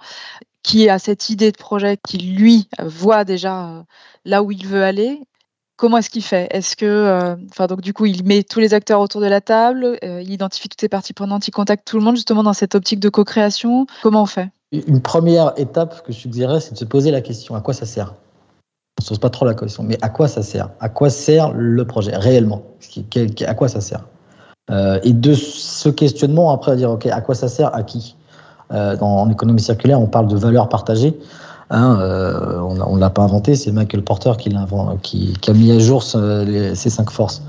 qui 0.61 0.87
a 0.87 0.99
cette 0.99 1.31
idée 1.31 1.51
de 1.51 1.57
projet, 1.57 1.97
qui 1.97 2.19
lui 2.19 2.69
voit 2.79 3.23
déjà 3.23 3.69
euh, 3.69 3.81
là 4.25 4.43
où 4.43 4.51
il 4.51 4.67
veut 4.67 4.83
aller, 4.83 5.19
comment 5.81 5.97
est-ce 5.97 6.11
qu'il 6.11 6.23
fait? 6.23 6.47
Est-ce 6.51 6.75
que, 6.75 6.85
euh, 6.85 7.35
enfin 7.49 7.65
donc 7.65 7.81
du 7.81 7.91
coup, 7.91 8.05
il 8.05 8.23
met 8.23 8.43
tous 8.43 8.59
les 8.59 8.75
acteurs 8.75 9.01
autour 9.01 9.19
de 9.19 9.25
la 9.25 9.41
table, 9.41 9.97
euh, 10.03 10.21
il 10.21 10.31
identifie 10.31 10.69
toutes 10.69 10.83
les 10.83 10.89
parties 10.89 11.13
prenantes, 11.13 11.47
il 11.47 11.51
contacte 11.51 11.87
tout 11.87 11.97
le 11.97 12.03
monde 12.03 12.15
justement 12.15 12.43
dans 12.43 12.53
cette 12.53 12.75
optique 12.75 12.99
de 12.99 13.09
co-création. 13.09 13.87
Comment 14.03 14.21
on 14.21 14.25
fait? 14.27 14.51
Une 14.71 15.01
première 15.01 15.53
étape 15.57 16.03
que 16.03 16.13
je 16.13 16.19
suggérerais, 16.19 16.59
c'est 16.59 16.73
de 16.73 16.77
se 16.77 16.85
poser 16.85 17.09
la 17.09 17.21
question 17.21 17.55
à 17.55 17.61
quoi 17.61 17.73
ça 17.73 17.87
sert? 17.87 18.13
On 18.99 19.01
ne 19.01 19.03
se 19.05 19.09
pose 19.09 19.19
pas 19.19 19.31
trop 19.31 19.43
la 19.43 19.55
question, 19.55 19.81
mais 19.81 19.97
à 20.03 20.09
quoi 20.09 20.27
ça 20.27 20.43
sert? 20.43 20.69
À 20.79 20.87
quoi 20.87 21.09
sert 21.09 21.51
le 21.51 21.83
projet 21.87 22.15
réellement? 22.15 22.61
À 23.47 23.55
quoi 23.55 23.67
ça 23.67 23.81
sert? 23.81 24.05
Euh, 24.69 24.99
Et 25.01 25.13
de 25.13 25.33
ce 25.33 25.89
questionnement, 25.89 26.51
après, 26.51 26.73
à 26.73 26.75
dire 26.75 26.91
ok, 26.91 27.07
à 27.07 27.21
quoi 27.21 27.33
ça 27.33 27.47
sert 27.47 27.75
À 27.75 27.81
qui? 27.81 28.15
Dans, 28.69 29.01
En 29.01 29.29
économie 29.29 29.59
circulaire, 29.59 29.99
on 29.99 30.07
parle 30.07 30.27
de 30.27 30.37
valeur 30.37 30.69
partagée. 30.69 31.19
Hein, 31.73 31.99
euh, 32.01 32.59
on 32.59 32.95
ne 32.95 32.99
l'a 32.99 33.09
pas 33.09 33.23
inventé, 33.23 33.55
c'est 33.55 33.71
Michael 33.71 34.03
Porter 34.03 34.33
qui, 34.37 34.53
qui, 35.01 35.33
qui, 35.39 35.49
a 35.49 35.53
mis 35.53 35.71
à 35.71 35.79
jour 35.79 36.03
ces 36.03 36.89
cinq 36.89 37.09
forces. 37.09 37.41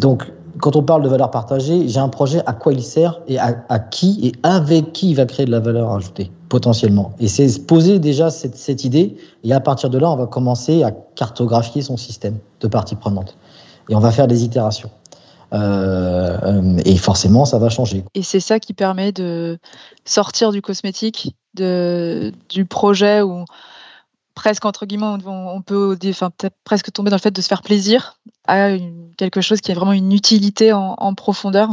Donc, 0.00 0.32
quand 0.60 0.74
on 0.74 0.82
parle 0.82 1.02
de 1.02 1.08
valeur 1.08 1.30
partagée, 1.30 1.88
j'ai 1.88 2.00
un 2.00 2.08
projet, 2.08 2.42
à 2.46 2.54
quoi 2.54 2.72
il 2.72 2.82
sert 2.82 3.20
et 3.28 3.38
à, 3.38 3.78
qui 3.78 4.20
et 4.26 4.32
avec 4.42 4.92
qui 4.92 5.10
il 5.10 5.14
va 5.14 5.26
créer 5.26 5.46
de 5.46 5.50
la 5.52 5.60
valeur 5.60 5.92
ajoutée, 5.92 6.32
potentiellement. 6.48 7.12
Et 7.20 7.28
c'est 7.28 7.64
poser 7.66 8.00
déjà 8.00 8.30
cette, 8.30 8.84
idée, 8.84 9.16
et 9.44 9.52
à 9.52 9.60
partir 9.60 9.90
de 9.90 9.98
là, 9.98 10.10
on 10.10 10.16
va 10.16 10.26
commencer 10.26 10.82
à 10.82 10.90
cartographier 10.90 11.82
son 11.82 11.96
système 11.96 12.38
de 12.60 12.66
parties 12.66 12.96
prenantes. 12.96 13.36
Et 13.88 13.94
on 13.94 14.00
va 14.00 14.10
faire 14.10 14.26
des 14.26 14.42
itérations. 14.44 14.90
Euh, 15.52 16.78
et 16.84 16.96
forcément, 16.96 17.44
ça 17.44 17.58
va 17.58 17.68
changer. 17.68 18.04
Et 18.14 18.22
c'est 18.22 18.40
ça 18.40 18.58
qui 18.58 18.72
permet 18.72 19.12
de 19.12 19.58
sortir 20.04 20.50
du 20.50 20.62
cosmétique, 20.62 21.36
du 21.54 22.64
projet 22.68 23.22
où 23.22 23.44
presque 24.34 24.64
entre 24.64 24.86
guillemets 24.86 25.18
on, 25.26 25.62
peut 25.62 25.98
enfin, 26.06 26.30
presque 26.64 26.92
tomber 26.92 27.10
dans 27.10 27.16
le 27.16 27.20
fait 27.20 27.30
de 27.30 27.42
se 27.42 27.48
faire 27.48 27.62
plaisir 27.62 28.18
à 28.46 28.70
quelque 29.18 29.40
chose 29.40 29.60
qui 29.60 29.70
a 29.72 29.74
vraiment 29.74 29.92
une 29.92 30.12
utilité 30.12 30.72
en 30.72 31.14
profondeur. 31.14 31.68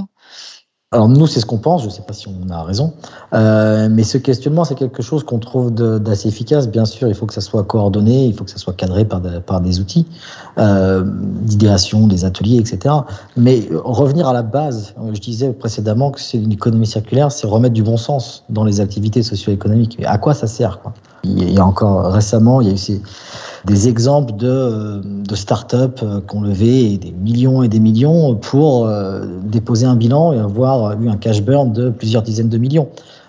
Alors 0.92 1.08
nous, 1.08 1.28
c'est 1.28 1.40
ce 1.40 1.46
qu'on 1.46 1.60
pense, 1.60 1.84
je 1.84 1.86
ne 1.86 1.92
sais 1.92 2.02
pas 2.02 2.14
si 2.14 2.28
on 2.28 2.50
a 2.50 2.64
raison, 2.64 2.96
euh, 3.34 3.90
mais 3.92 4.02
ce 4.02 4.18
questionnement, 4.18 4.66
c'est 4.66 4.74
quelque 4.74 5.04
chose 5.04 5.24
qu'on 5.24 5.38
trouve 5.38 5.72
d'assez 5.72 6.30
efficace. 6.30 6.68
Bien 6.68 6.86
sûr, 6.86 7.08
il 7.08 7.14
faut 7.14 7.28
que 7.28 7.34
ça 7.36 7.42
soit 7.42 7.64
coordonné, 7.64 8.26
il 8.26 8.34
faut 8.34 8.44
que 8.44 8.50
ça 8.50 8.58
soit 8.58 8.74
cadré 8.74 9.06
par, 9.06 9.22
des 9.62 9.80
outils 9.80 10.08
euh, 10.58 11.04
d'idéation, 11.06 12.08
des 12.08 12.26
ateliers, 12.26 12.58
etc. 12.58 12.96
Mais 13.38 13.70
revenir 13.72 14.28
à 14.28 14.34
la 14.34 14.42
base, 14.42 14.96
je 15.14 15.20
disais 15.20 15.54
précédemment 15.54 16.10
que 16.10 16.20
c'est 16.20 16.40
une 16.40 16.54
économie 16.54 16.88
circulaire, 16.88 17.32
c'est 17.32 17.46
remettre 17.46 17.76
du 17.76 17.84
bon 17.84 17.98
sens 17.98 18.44
dans 18.50 18.64
les 18.64 18.82
activités 18.82 19.22
socio-économiques. 19.22 20.02
À 20.08 20.18
quoi 20.18 20.34
ça 20.34 20.48
sert 20.48 20.82
quoi? 20.82 20.96
Il 21.24 21.54
y 21.54 21.58
a 21.58 21.66
encore 21.66 22.12
récemment, 22.12 22.62
il 22.62 22.68
y 22.68 22.72
a 22.72 22.74
eu 22.74 22.78
ces 22.78 23.02
des 23.66 23.88
exemples 23.88 24.36
de, 24.36 25.02
de 25.04 25.36
start-up 25.36 26.00
euh, 26.02 26.22
qui 26.28 26.36
ont 26.36 26.42
levé 26.42 26.98
des 26.98 27.12
millions 27.12 27.64
et 27.64 27.68
des 27.68 27.80
millions 27.80 28.36
pour 28.36 28.86
euh, 28.86 29.26
déposer 29.44 29.86
un 29.86 29.96
bilan 29.96 30.34
et 30.34 30.40
avoir 30.40 31.00
eu 31.02 31.10
un 31.10 31.18
cash 31.18 31.42
burn 31.42 31.72
de 31.72 31.90
plusieurs 31.90 32.22
dizaines 32.22 32.50
de 32.50 32.58
millions. 32.58 32.88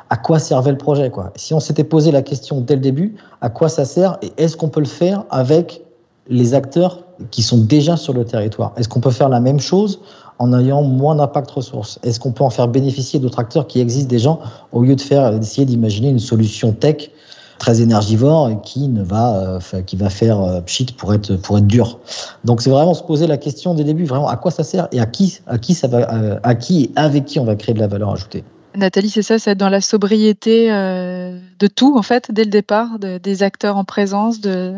À 0.09 0.17
quoi 0.17 0.39
servait 0.39 0.73
le 0.73 0.79
projet 0.79 1.11
quoi? 1.11 1.33
Si 1.37 1.55
on 1.55 1.61
s'était 1.61 1.85
posé 1.85 2.11
la 2.11 2.23
question 2.23 2.61
dès 2.61 2.75
le 2.75 2.81
début, 2.81 3.17
à 3.41 3.49
quoi 3.49 3.69
ça 3.69 3.85
sert 3.85 4.19
et 4.23 4.33
est-ce 4.37 4.57
qu'on 4.57 4.69
peut 4.69 4.81
le 4.81 4.87
faire 4.87 5.25
avec 5.31 5.83
les 6.29 6.55
acteurs 6.55 7.01
qui 7.31 7.43
sont 7.43 7.59
déjà 7.59 7.97
sur 7.97 8.13
le 8.13 8.25
territoire? 8.25 8.73
Est-ce 8.77 8.89
qu'on 8.89 9.01
peut 9.01 9.11
faire 9.11 9.29
la 9.29 9.41
même 9.41 9.61
chose 9.61 10.01
en 10.39 10.59
ayant 10.59 10.83
moins 10.83 11.15
d'impact 11.15 11.51
ressources? 11.51 12.01
Est-ce 12.03 12.19
qu'on 12.19 12.33
peut 12.33 12.45
en 12.45 12.51
faire 12.51 12.67
bénéficier 12.67 13.21
d'autres 13.21 13.39
acteurs 13.39 13.67
qui 13.67 13.81
existent 13.81 14.11
déjà 14.11 14.39
au 14.73 14.83
lieu 14.83 14.97
de 14.97 15.01
faire 15.01 15.39
d'essayer 15.39 15.65
d'imaginer 15.65 16.09
une 16.09 16.19
solution 16.19 16.73
tech 16.73 17.11
très 17.61 17.81
énergivore 17.81 18.51
et 18.51 18.59
qui 18.65 18.89
ne 18.89 19.05
va, 19.05 19.61
euh, 19.75 19.83
qui 19.83 19.95
va 19.95 20.11
faire 20.11 20.41
euh, 20.41 20.61
pchit 20.63 20.87
pour 20.97 21.15
être, 21.15 21.37
pour 21.37 21.59
être 21.59 21.67
dur. 21.67 22.01
Donc 22.45 22.63
c'est 22.63 22.71
vraiment 22.71 22.95
se 22.95 23.05
poser 23.05 23.29
la 23.29 23.37
question 23.37 23.75
dès 23.75 23.85
le 23.85 23.89
début, 23.89 24.05
vraiment 24.05 24.29
à 24.29 24.37
quoi 24.37 24.51
ça 24.51 24.65
sert 24.65 24.89
et 24.91 24.99
à 24.99 25.07
qui, 25.07 25.39
à 25.47 25.59
qui 25.59 25.75
ça 25.75 25.87
va, 25.87 26.13
euh, 26.13 26.41
à 26.43 26.57
qui 26.57 26.85
et 26.85 26.93
avec 26.97 27.27
qui 27.27 27.39
on 27.39 27.45
va 27.45 27.55
créer 27.55 27.75
de 27.75 27.79
la 27.79 27.87
valeur 27.87 28.11
ajoutée. 28.11 28.43
Nathalie, 28.75 29.11
c'est 29.11 29.23
ça, 29.23 29.39
c'est 29.39 29.51
être 29.51 29.59
dans 29.59 29.69
la 29.69 29.81
sobriété 29.81 30.69
de 30.69 31.67
tout, 31.67 31.99
en 31.99 32.03
fait, 32.03 32.31
dès 32.31 32.45
le 32.45 32.51
départ, 32.51 33.01
des 33.01 33.43
acteurs 33.43 33.77
en 33.77 33.83
présence, 33.83 34.41
de, 34.41 34.75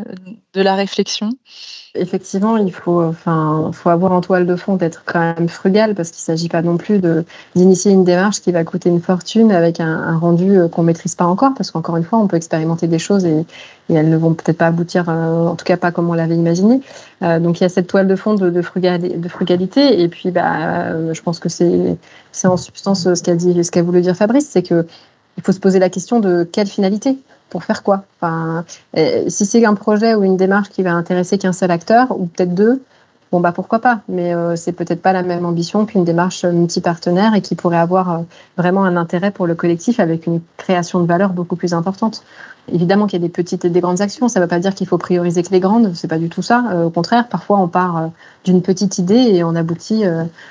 de 0.55 0.63
la 0.63 0.75
réflexion. 0.75 1.29
Effectivement, 1.95 2.57
il 2.57 2.73
faut, 2.73 3.03
enfin, 3.03 3.71
faut 3.75 3.91
avoir 3.91 4.13
en 4.13 4.23
toile 4.23 4.47
de 4.47 4.57
fond 4.57 4.77
d'être 4.77 5.03
quand 5.05 5.21
même 5.21 5.47
frugal 5.51 5.95
parce 5.95 6.11
qu'il 6.11 6.23
ne 6.23 6.37
s'agit 6.39 6.49
pas 6.49 6.63
non 6.63 6.79
plus 6.79 7.03
d'initier 7.55 7.93
une 7.93 8.03
démarche 8.03 8.41
qui 8.41 8.51
va 8.51 8.65
coûter 8.65 8.89
une 8.89 9.03
fortune 9.03 9.53
avec 9.53 9.79
un, 9.79 10.17
rendu 10.17 10.59
euh, 10.59 10.69
qu'on 10.69 10.85
maîtrise 10.85 11.15
pas 11.15 11.27
encore 11.27 11.53
parce 11.55 11.71
qu'encore 11.71 11.99
une 11.99 12.05
fois, 12.05 12.19
on 12.19 12.29
peut 12.29 12.39
expérimenter 12.39 12.87
des 12.87 12.99
choses 12.99 13.27
et, 13.27 13.45
elles 13.91 14.09
ne 14.09 14.17
vont 14.17 14.33
peut-être 14.33 14.57
pas 14.57 14.69
aboutir, 14.69 15.11
euh, 15.11 15.49
en 15.49 15.55
tout 15.55 15.67
cas 15.67 15.77
pas 15.77 15.93
comme 15.93 16.09
on 16.09 16.15
l'avait 16.15 16.35
imaginé. 16.35 16.81
Euh, 17.23 17.39
donc 17.39 17.61
il 17.61 17.65
y 17.65 17.67
a 17.67 17.69
cette 17.69 17.89
toile 17.89 18.09
de 18.09 18.17
fond 18.17 18.33
de, 18.37 18.49
de, 18.49 18.63
frugalité 18.63 20.01
et 20.01 20.09
puis 20.09 20.31
bah, 20.31 21.13
je 21.13 21.21
pense 21.21 21.41
que 21.41 21.51
c'est 21.51 22.47
en 22.47 22.57
substance 22.57 23.13
ce 23.13 23.23
qu'a 23.23 23.37
qu'a 23.37 23.83
voulu 23.83 24.01
dire 24.01 24.17
Fabrice, 24.17 24.49
c'est 24.49 24.63
que 24.63 24.87
il 25.37 25.43
faut 25.43 25.53
se 25.53 25.61
poser 25.61 25.79
la 25.79 25.91
question 25.91 26.21
de 26.21 26.45
quelle 26.51 26.69
finalité? 26.69 27.19
Pour 27.53 27.65
faire 27.65 27.83
quoi? 27.83 28.05
Euh, 28.25 28.63
Si 29.29 29.45
c'est 29.45 29.65
un 29.67 29.75
projet 29.75 30.15
ou 30.15 30.25
une 30.25 30.39
démarche 30.39 30.71
qui 30.71 30.83
va 30.83 30.93
intéresser 30.95 31.37
qu'un 31.37 31.53
seul 31.53 31.71
acteur, 31.71 32.19
ou 32.19 32.25
peut-être 32.25 32.55
deux, 32.55 32.83
bon 33.31 33.41
bah 33.41 33.53
pourquoi 33.53 33.79
pas, 33.79 34.01
mais 34.09 34.35
euh, 34.35 34.57
c'est 34.57 34.73
peut-être 34.73 35.03
pas 35.03 35.13
la 35.13 35.23
même 35.23 35.45
ambition 35.45 35.85
qu'une 35.85 36.05
démarche 36.05 36.47
multipartenaire 36.47 37.35
et 37.35 37.43
qui 37.43 37.55
pourrait 37.55 37.77
avoir 37.77 38.11
euh, 38.11 38.19
vraiment 38.57 38.85
un 38.85 38.97
intérêt 38.97 39.33
pour 39.33 39.47
le 39.47 39.55
collectif 39.55 40.01
avec 40.01 40.27
une 40.27 40.41
création 40.57 41.01
de 41.01 41.07
valeur 41.07 41.35
beaucoup 41.35 41.57
plus 41.57 41.75
importante. 41.75 42.25
Évidemment 42.73 43.07
qu'il 43.07 43.21
y 43.21 43.23
a 43.23 43.27
des 43.27 43.33
petites 43.33 43.67
et 43.67 43.71
des 43.71 43.81
grandes 43.83 44.01
actions, 44.01 44.29
ça 44.29 44.41
ne 44.41 44.45
veut 44.45 44.49
pas 44.49 44.59
dire 44.59 44.75
qu'il 44.75 44.87
faut 44.87 44.99
prioriser 44.99 45.43
que 45.43 45.51
les 45.51 45.61
grandes, 45.61 45.93
c'est 45.95 46.09
pas 46.09 46.19
du 46.19 46.31
tout 46.31 46.43
ça. 46.43 46.59
au 46.87 46.91
contraire, 46.91 47.29
parfois 47.29 47.59
on 47.59 47.69
part 47.69 48.11
d'une 48.45 48.63
petite 48.63 48.99
idée 48.99 49.15
et 49.35 49.43
on 49.43 49.57
aboutit 49.57 50.05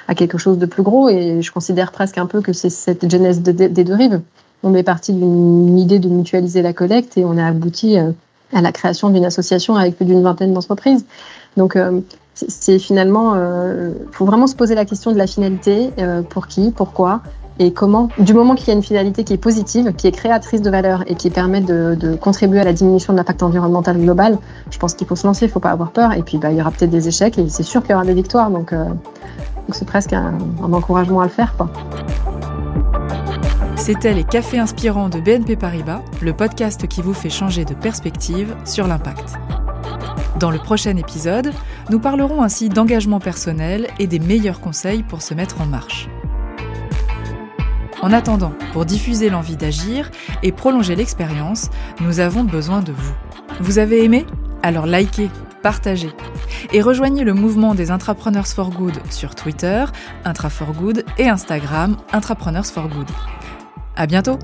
à 0.09 0.13
quelque 0.13 0.37
chose 0.37 0.57
de 0.57 0.65
plus 0.65 0.83
gros 0.83 1.07
et 1.07 1.41
je 1.41 1.51
considère 1.53 1.93
presque 1.93 2.17
un 2.17 2.25
peu 2.25 2.41
que 2.41 2.51
c'est 2.51 2.69
cette 2.69 3.09
genèse 3.09 3.41
des 3.41 3.85
deux 3.85 3.95
rives 3.95 4.21
on 4.63 4.74
est 4.74 4.84
parti 4.84 5.13
d'une 5.13 5.78
idée 5.78 6.00
de 6.00 6.10
mutualiser 6.10 6.62
la 6.62 6.74
collecte 6.74 7.17
et 7.17 7.26
on 7.26 7.38
a 7.38 7.45
abouti 7.45 7.97
euh, 7.97 8.12
à 8.54 8.62
la 8.62 8.71
création 8.71 9.10
d'une 9.10 9.26
association 9.26 9.76
avec 9.76 9.95
plus 9.95 10.06
d'une 10.06 10.21
vingtaine 10.21 10.54
d'entreprises. 10.54 11.06
Donc, 11.58 11.76
euh, 11.76 12.02
c'est 12.36 12.80
finalement, 12.80 13.36
il 13.36 13.39
euh, 13.39 13.91
faut 14.12 14.26
vraiment 14.26 14.47
se 14.47 14.56
poser 14.56 14.76
la 14.76 14.86
question 14.86 15.12
de 15.12 15.17
la 15.17 15.28
finalité, 15.28 15.91
pour 16.30 16.47
qui, 16.47 16.71
pourquoi 16.71 17.21
et 17.60 17.71
comment. 17.71 18.08
Du 18.17 18.34
moment 18.34 18.56
qu'il 18.56 18.69
y 18.69 18.71
a 18.71 18.74
une 18.74 18.82
finalité 18.82 19.24
qui 19.24 19.34
est 19.34 19.38
positive, 19.38 19.93
qui 19.93 20.08
est 20.08 20.12
créatrice 20.12 20.62
de 20.62 20.69
valeur 20.69 21.04
et 21.08 21.15
qui 21.15 21.30
permet 21.30 21.62
de, 21.62 22.15
contribuer 22.15 22.62
à 22.62 22.63
la 22.63 22.74
diminution 22.74 23.13
de 23.13 23.17
l'impact 23.17 23.43
environnemental 23.43 23.97
global, 23.97 24.38
je 24.71 24.80
pense 24.80 24.93
qu'il 24.93 25.06
faut 25.06 25.17
se 25.17 25.28
lancer, 25.28 25.45
il 25.45 25.50
ne 25.50 25.54
faut 25.54 25.60
pas 25.60 25.71
avoir 25.71 25.91
peur. 25.91 26.13
Et 26.13 26.24
puis, 26.24 26.38
bah, 26.38 26.52
il 26.52 26.58
y 26.58 26.62
aura 26.62 26.71
peut-être 26.71 26.89
des 26.89 27.08
échecs 27.08 27.38
et 27.38 27.47
c'est 27.50 27.63
sûr 27.63 27.82
qu'il 27.82 27.91
y 27.91 27.93
aura 27.93 28.06
des 28.06 28.13
victoires. 28.13 28.50
Donc, 28.50 28.74
c'est 29.74 29.86
presque 29.86 30.13
un, 30.13 30.34
encouragement 30.71 31.21
à 31.21 31.26
le 31.26 31.30
faire. 31.30 31.54
C'était 33.81 34.13
les 34.13 34.23
Cafés 34.23 34.59
Inspirants 34.59 35.09
de 35.09 35.19
BNP 35.19 35.55
Paribas, 35.55 36.03
le 36.21 36.33
podcast 36.33 36.87
qui 36.87 37.01
vous 37.01 37.15
fait 37.15 37.31
changer 37.31 37.65
de 37.65 37.73
perspective 37.73 38.55
sur 38.63 38.85
l'impact. 38.85 39.33
Dans 40.39 40.51
le 40.51 40.59
prochain 40.59 40.95
épisode, 40.97 41.51
nous 41.89 41.99
parlerons 41.99 42.43
ainsi 42.43 42.69
d'engagement 42.69 43.19
personnel 43.19 43.87
et 43.97 44.05
des 44.05 44.19
meilleurs 44.19 44.59
conseils 44.59 45.01
pour 45.01 45.23
se 45.23 45.33
mettre 45.33 45.61
en 45.61 45.65
marche. 45.65 46.09
En 48.03 48.13
attendant, 48.13 48.53
pour 48.71 48.85
diffuser 48.85 49.31
l'envie 49.31 49.57
d'agir 49.57 50.11
et 50.43 50.51
prolonger 50.51 50.95
l'expérience, 50.95 51.71
nous 52.01 52.19
avons 52.19 52.43
besoin 52.43 52.83
de 52.83 52.91
vous. 52.91 53.13
Vous 53.61 53.79
avez 53.79 54.03
aimé? 54.03 54.27
Alors 54.61 54.85
likez, 54.85 55.31
partagez 55.63 56.11
et 56.71 56.83
rejoignez 56.83 57.23
le 57.23 57.33
mouvement 57.33 57.73
des 57.73 57.89
Intrapreneurs 57.89 58.45
for 58.45 58.69
Good 58.69 58.99
sur 59.09 59.33
Twitter, 59.33 59.85
Intra 60.23 60.51
for 60.51 60.71
Good 60.71 61.03
et 61.17 61.27
Instagram, 61.27 61.97
Intrapreneurs 62.13 62.67
for 62.67 62.87
Good. 62.87 63.07
À 63.95 64.08
bientôt! 64.08 64.39